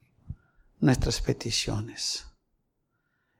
nuestras 0.81 1.21
peticiones. 1.21 2.27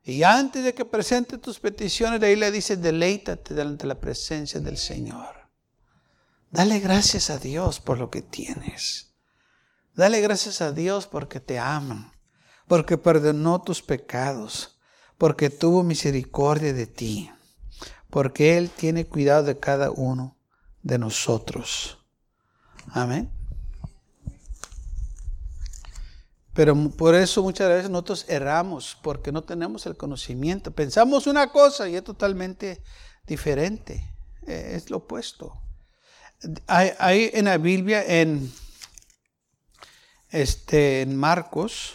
Y 0.05 0.23
antes 0.23 0.65
de 0.65 0.75
que 0.75 0.85
presente 0.85 1.37
tus 1.37 1.61
peticiones, 1.61 2.21
de 2.21 2.29
ahí 2.29 2.37
le 2.37 2.51
dice, 2.51 2.77
deleítate 2.77 3.53
delante 3.53 3.83
de 3.83 3.89
la 3.89 4.01
presencia 4.01 4.61
del 4.61 4.79
Señor. 4.79 5.51
Dale 6.51 6.79
gracias 6.81 7.29
a 7.29 7.39
Dios 7.39 7.79
por 7.81 7.99
lo 7.99 8.11
que 8.11 8.23
tienes. 8.23 9.13
Dale 9.95 10.21
gracias 10.21 10.63
a 10.63 10.73
Dios 10.73 11.07
porque 11.07 11.41
te 11.41 11.59
ama, 11.59 12.15
porque 12.67 12.97
perdonó 12.97 13.61
tus 13.61 13.83
pecados, 13.83 14.78
porque 15.19 15.51
tuvo 15.51 15.83
misericordia 15.83 16.73
de 16.73 16.87
ti, 16.87 17.31
porque 18.09 18.57
Él 18.57 18.71
tiene 18.71 19.05
cuidado 19.05 19.43
de 19.43 19.59
cada 19.59 19.91
uno 19.91 20.37
de 20.83 20.99
nosotros. 20.99 21.99
Amén. 22.93 23.31
Pero 26.55 26.75
por 26.91 27.15
eso 27.15 27.43
muchas 27.43 27.69
veces 27.69 27.91
nosotros 27.91 28.25
erramos, 28.29 28.99
porque 29.03 29.31
no 29.31 29.43
tenemos 29.45 29.87
el 29.87 29.97
conocimiento. 29.97 30.73
Pensamos 30.73 31.27
una 31.27 31.53
cosa 31.53 31.89
y 31.89 31.95
es 31.95 32.03
totalmente 32.03 32.83
diferente. 33.27 34.13
Eh, 34.45 34.73
es 34.75 34.91
lo 34.91 34.97
opuesto. 34.97 35.61
Hay, 36.67 37.31
en 37.33 37.45
la 37.45 37.59
Biblia, 37.59 38.05
en, 38.05 38.53
este, 40.31 41.03
en 41.03 41.17
Marcos, 41.17 41.95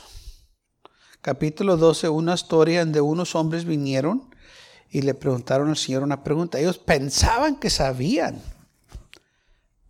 capítulo 1.24 1.78
12, 1.78 2.10
una 2.10 2.34
historia 2.34 2.82
donde 2.82 3.00
unos 3.00 3.34
hombres 3.34 3.64
vinieron 3.64 4.30
y 4.92 5.02
le 5.04 5.14
preguntaron 5.14 5.70
al 5.70 5.78
Señor 5.78 6.04
una 6.04 6.22
pregunta. 6.22 6.60
Ellos 6.60 6.78
pensaban 6.78 7.56
que 7.56 7.70
sabían, 7.70 8.44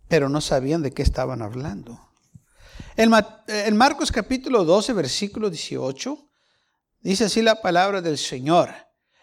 pero 0.06 0.28
no 0.28 0.40
sabían 0.40 0.80
de 0.80 0.92
qué 0.92 1.02
estaban 1.02 1.42
hablando. 1.42 2.00
En, 2.96 3.76
Marcos 3.76 4.12
capítulo 4.12 4.64
12, 4.64 4.92
versículo 4.92 5.50
18, 5.50 6.16
dice 7.00 7.24
así 7.24 7.42
la 7.42 7.60
palabra 7.60 8.00
del 8.00 8.16
Señor. 8.16 8.72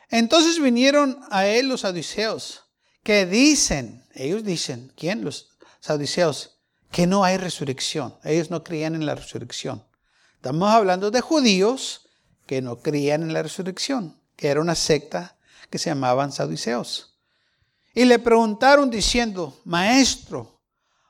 Entonces 0.10 0.62
vinieron 0.62 1.18
a 1.32 1.48
él 1.48 1.70
los 1.70 1.82
saduceos, 1.82 2.66
que 3.04 3.26
dicen, 3.26 4.04
ellos 4.14 4.44
dicen, 4.44 4.92
¿quién? 4.98 5.24
Los 5.24 5.58
saduceos, 5.80 6.60
que 6.92 7.08
no 7.08 7.24
hay 7.24 7.38
resurrección. 7.38 8.18
Ellos 8.26 8.52
no 8.52 8.66
creían 8.66 8.96
en 8.96 9.06
la 9.06 9.16
resurrección. 9.16 9.86
Estamos 10.42 10.72
hablando 10.72 11.12
de 11.12 11.22
judíos 11.22 12.10
que 12.48 12.64
no 12.64 12.80
creían 12.80 13.22
en 13.22 13.32
la 13.32 13.44
resurrección, 13.44 14.20
que 14.36 14.48
era 14.48 14.60
una 14.60 14.74
secta 14.74 15.38
que 15.70 15.78
se 15.78 15.92
llamaban 15.92 16.32
saduceos. 16.32 17.20
Y 17.94 18.06
le 18.06 18.18
preguntaron 18.18 18.90
diciendo, 18.90 19.62
Maestro, 19.66 20.60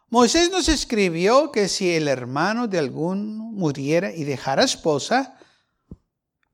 Moisés 0.09 0.51
nos 0.51 0.67
escribió 0.67 1.49
que 1.49 1.69
si 1.69 1.95
el 1.95 2.09
hermano 2.09 2.67
de 2.67 2.79
alguno 2.79 3.45
muriera 3.45 4.11
y 4.11 4.25
dejara 4.25 4.65
esposa, 4.65 5.39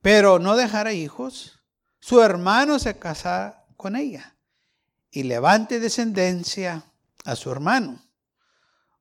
pero 0.04 0.38
no 0.38 0.56
dejara 0.56 0.94
hijos, 0.94 1.58
su 2.00 2.22
hermano 2.22 2.78
se 2.78 2.96
casara 3.00 3.66
con 3.76 3.96
ella 3.96 4.36
y 5.10 5.24
levante 5.24 5.80
descendencia 5.80 6.84
a 7.26 7.36
su 7.36 7.52
hermano. 7.52 8.06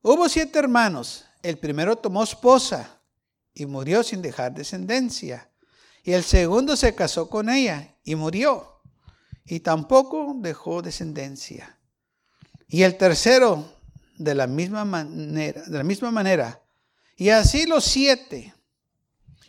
Hubo 0.01 0.27
siete 0.29 0.57
hermanos. 0.57 1.25
El 1.43 1.59
primero 1.59 1.95
tomó 1.95 2.23
esposa 2.23 2.96
y 3.59 3.65
murió 3.65 4.03
sin 4.03 4.21
dejar 4.21 4.53
descendencia. 4.53 5.49
Y 6.03 6.11
el 6.11 6.23
segundo 6.23 6.77
se 6.77 6.93
casó 6.93 7.27
con 7.27 7.49
ella 7.49 7.95
y 8.03 8.13
murió. 8.13 8.83
Y 9.45 9.61
tampoco 9.61 10.35
dejó 10.37 10.83
descendencia. 10.83 11.79
Y 12.67 12.83
el 12.83 12.97
tercero 12.97 13.67
de 14.19 14.35
la 14.35 14.45
misma 14.45 14.85
manera, 14.85 15.63
de 15.63 15.75
la 15.75 15.83
misma 15.83 16.11
manera. 16.11 16.61
Y 17.15 17.29
así 17.29 17.65
los 17.65 17.83
siete. 17.83 18.53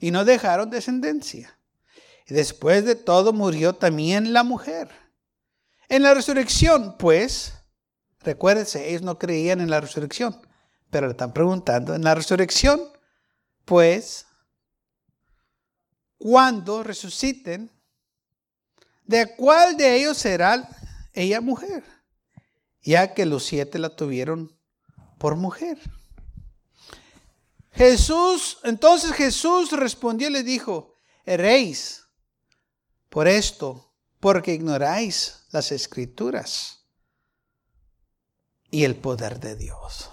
Y 0.01 0.11
no 0.11 0.25
dejaron 0.25 0.71
descendencia. 0.71 1.59
Y 2.27 2.33
después 2.33 2.87
de 2.87 2.95
todo 2.95 3.35
murió 3.35 3.75
también 3.75 4.33
la 4.33 4.43
mujer. 4.43 4.89
En 5.91 6.03
la 6.03 6.15
resurrección, 6.15 6.97
pues, 6.97 7.53
recuérdense, 8.21 8.89
ellos 8.89 9.03
no 9.03 9.19
creían 9.19 9.61
en 9.61 9.69
la 9.69 9.83
resurrección, 9.83 10.41
pero 10.89 11.09
le 11.09 11.11
están 11.11 11.35
preguntando, 11.35 11.95
en 11.95 12.05
la 12.05 12.15
resurrección, 12.15 12.81
pues, 13.69 14.27
cuando 16.17 16.83
resuciten, 16.83 17.71
¿de 19.05 19.37
cuál 19.37 19.77
de 19.77 19.97
ellos 19.97 20.17
será 20.17 20.67
ella 21.13 21.43
mujer? 21.43 21.85
Ya 22.81 23.13
que 23.13 23.27
los 23.27 23.45
siete 23.45 23.79
la 23.79 23.95
tuvieron 23.95 24.59
por 25.19 25.37
mujer. 25.37 25.79
Jesús, 27.73 28.59
entonces 28.65 29.13
Jesús 29.13 29.71
respondió 29.73 30.29
y 30.29 30.33
le 30.33 30.43
dijo, 30.43 30.95
eréis 31.27 32.05
por 33.11 33.29
esto, 33.29 33.93
porque 34.19 34.55
ignoráis 34.55 35.45
las 35.51 35.73
escrituras 35.73 36.87
y 38.71 38.85
el 38.85 38.97
poder 38.97 39.39
de 39.41 39.57
Dios. 39.57 40.11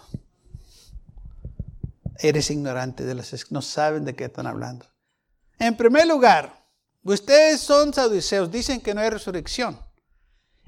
Eres 2.20 2.50
ignorante 2.50 3.04
de 3.04 3.16
las 3.16 3.52
no 3.52 3.62
saben 3.62 4.06
de 4.06 4.16
qué 4.16 4.26
están 4.26 4.48
hablando. 4.48 4.86
En 5.60 5.76
primer 5.76 6.08
lugar, 6.08 6.66
ustedes 7.04 7.62
son 7.62 7.94
saduceos, 7.94 8.52
dicen 8.52 8.82
que 8.82 8.94
no 8.94 9.02
hay 9.02 9.10
resurrección. 9.10 9.80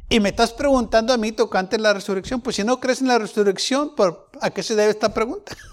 Y 0.09 0.19
me 0.19 0.29
estás 0.29 0.53
preguntando 0.53 1.13
a 1.13 1.17
mí 1.17 1.33
tocante 1.33 1.77
la 1.77 1.93
resurrección. 1.93 2.39
Pues 2.39 2.55
si 2.55 2.63
no 2.63 2.79
crees 2.79 3.01
en 3.01 3.09
la 3.09 3.17
resurrección, 3.17 3.93
¿a 4.41 4.49
qué 4.51 4.63
se 4.63 4.75
debe 4.75 4.91
esta 4.91 5.13
pregunta? 5.13 5.55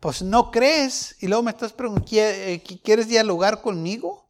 Pues 0.00 0.20
no 0.20 0.50
crees 0.50 1.14
y 1.20 1.28
luego 1.28 1.44
me 1.44 1.52
estás 1.52 1.72
preguntando, 1.72 2.10
eh, 2.16 2.60
¿quieres 2.82 3.06
dialogar 3.06 3.62
conmigo 3.62 4.28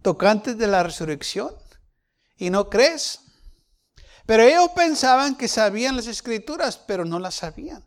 tocante 0.00 0.54
de 0.54 0.66
la 0.66 0.82
resurrección? 0.82 1.50
Y 2.38 2.48
no 2.48 2.70
crees. 2.70 3.20
Pero 4.24 4.42
ellos 4.42 4.70
pensaban 4.74 5.36
que 5.36 5.48
sabían 5.48 5.96
las 5.96 6.06
escrituras, 6.06 6.78
pero 6.78 7.04
no 7.04 7.18
las 7.18 7.34
sabían. 7.34 7.84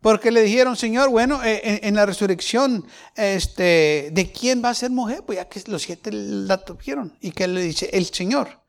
Porque 0.00 0.30
le 0.30 0.42
dijeron, 0.42 0.76
Señor, 0.76 1.10
bueno, 1.10 1.44
eh, 1.44 1.80
en, 1.82 1.94
la 1.94 2.06
resurrección, 2.06 2.86
este, 3.16 4.10
¿de 4.12 4.32
quién 4.32 4.64
va 4.64 4.70
a 4.70 4.74
ser 4.74 4.90
mujer? 4.90 5.22
Pues 5.24 5.36
ya 5.36 5.48
que 5.48 5.62
los 5.66 5.82
siete 5.82 6.10
la 6.12 6.56
tuvieron. 6.64 7.16
¿Y 7.20 7.32
qué 7.32 7.46
le 7.46 7.60
dice? 7.60 7.90
El 7.92 8.06
Señor. 8.06 8.60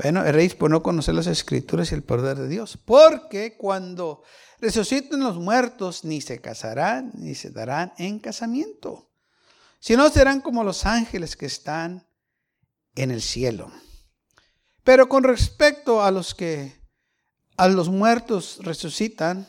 Bueno, 0.00 0.24
el 0.24 0.32
rey 0.32 0.48
por 0.50 0.70
no 0.70 0.80
conocer 0.80 1.14
las 1.14 1.26
escrituras 1.26 1.90
y 1.90 1.96
el 1.96 2.04
poder 2.04 2.38
de 2.38 2.46
Dios. 2.46 2.78
Porque 2.84 3.56
cuando 3.56 4.22
resuciten 4.60 5.18
los 5.18 5.36
muertos, 5.36 6.04
ni 6.04 6.20
se 6.20 6.40
casarán, 6.40 7.10
ni 7.14 7.34
se 7.34 7.50
darán 7.50 7.92
en 7.98 8.20
casamiento. 8.20 9.10
Sino 9.80 10.08
serán 10.10 10.40
como 10.40 10.62
los 10.62 10.86
ángeles 10.86 11.36
que 11.36 11.46
están 11.46 12.06
en 12.94 13.10
el 13.10 13.22
cielo. 13.22 13.72
Pero 14.84 15.08
con 15.08 15.24
respecto 15.24 16.04
a 16.04 16.12
los 16.12 16.36
que 16.36 16.78
a 17.56 17.66
los 17.66 17.88
muertos 17.88 18.60
resucitan, 18.62 19.48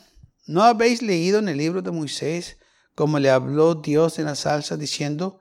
¿No 0.50 0.64
habéis 0.64 1.00
leído 1.00 1.38
en 1.38 1.48
el 1.48 1.58
libro 1.58 1.80
de 1.80 1.92
Moisés 1.92 2.58
como 2.96 3.20
le 3.20 3.30
habló 3.30 3.76
Dios 3.76 4.18
en 4.18 4.24
la 4.24 4.34
salsa 4.34 4.76
diciendo, 4.76 5.38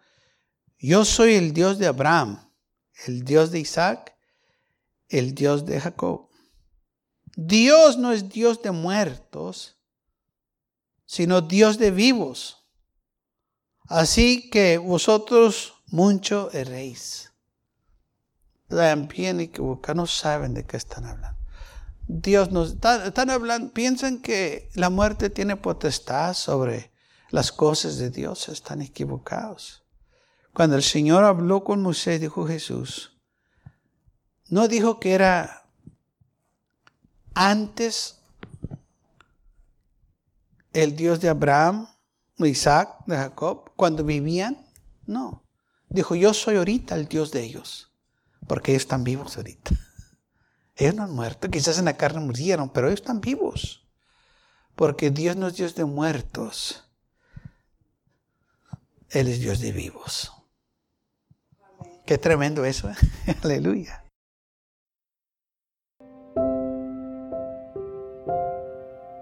yo 0.77 1.03
soy 1.03 1.33
el 1.33 1.51
Dios 1.51 1.79
de 1.79 1.87
Abraham, 1.87 2.47
el 3.07 3.23
Dios 3.25 3.49
de 3.49 3.59
Isaac, 3.59 4.15
el 5.07 5.33
Dios 5.33 5.65
de 5.65 5.81
Jacob? 5.81 6.29
Dios 7.35 7.97
no 7.97 8.11
es 8.11 8.29
Dios 8.29 8.61
de 8.61 8.69
muertos, 8.69 9.79
sino 11.07 11.41
Dios 11.41 11.79
de 11.79 11.89
vivos. 11.89 12.67
Así 13.87 14.51
que 14.51 14.77
vosotros 14.77 15.73
mucho 15.87 16.51
erréis. 16.53 17.33
No 18.69 20.05
saben 20.05 20.53
de 20.53 20.67
qué 20.67 20.77
están 20.77 21.05
hablando. 21.05 21.38
Dios 22.11 22.51
nos 22.51 22.71
están, 22.71 23.29
hablando, 23.29 23.71
piensan 23.71 24.19
que 24.19 24.71
la 24.73 24.89
muerte 24.89 25.29
tiene 25.29 25.55
potestad 25.57 26.33
sobre 26.33 26.91
las 27.29 27.51
cosas 27.51 27.99
de 27.99 28.09
Dios, 28.09 28.49
están 28.49 28.81
equivocados. 28.81 29.83
Cuando 30.51 30.75
el 30.75 30.81
Señor 30.81 31.23
habló 31.23 31.63
con 31.63 31.83
Moisés, 31.83 32.19
dijo 32.19 32.47
Jesús, 32.47 33.15
no 34.47 34.67
dijo 34.67 34.99
que 34.99 35.13
era 35.13 35.67
antes 37.35 38.17
el 40.73 40.95
Dios 40.95 41.21
de 41.21 41.29
Abraham, 41.29 41.89
de 42.39 42.49
Isaac, 42.49 43.05
de 43.05 43.17
Jacob, 43.17 43.69
cuando 43.75 44.03
vivían. 44.03 44.65
No. 45.05 45.43
Dijo, 45.89 46.15
yo 46.15 46.33
soy 46.33 46.55
ahorita 46.55 46.95
el 46.95 47.07
Dios 47.07 47.31
de 47.31 47.43
ellos, 47.43 47.91
porque 48.47 48.71
ellos 48.71 48.81
están 48.81 49.03
vivos 49.03 49.37
ahorita. 49.37 49.75
Ellos 50.79 50.95
no 50.95 51.03
han 51.03 51.11
muerto, 51.11 51.49
quizás 51.49 51.77
en 51.77 51.85
la 51.85 51.97
carne 51.97 52.21
murieron, 52.21 52.69
pero 52.69 52.87
ellos 52.87 53.01
están 53.01 53.19
vivos. 53.19 53.85
Porque 54.75 55.11
Dios 55.11 55.35
no 55.35 55.47
es 55.47 55.57
Dios 55.57 55.75
de 55.75 55.83
muertos. 55.83 56.89
Él 59.09 59.27
es 59.27 59.41
Dios 59.41 59.59
de 59.59 59.73
vivos. 59.73 60.31
Qué 62.05 62.17
tremendo 62.17 62.63
eso. 62.63 62.89
¿eh? 62.89 62.95
Aleluya. 63.43 64.05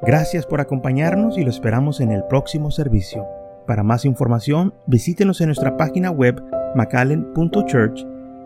Gracias 0.04 0.46
por 0.46 0.62
acompañarnos 0.62 1.40
y 1.40 1.44
lo 1.44 1.50
esperamos 1.50 2.02
en 2.02 2.12
el 2.12 2.24
próximo 2.26 2.70
servicio. 2.70 3.28
Para 3.66 3.82
más 3.82 4.06
información, 4.06 4.76
visítenos 4.86 5.42
en 5.42 5.48
nuestra 5.48 5.76
página 5.76 6.12
web 6.12 6.42
macallen.church. 6.76 8.17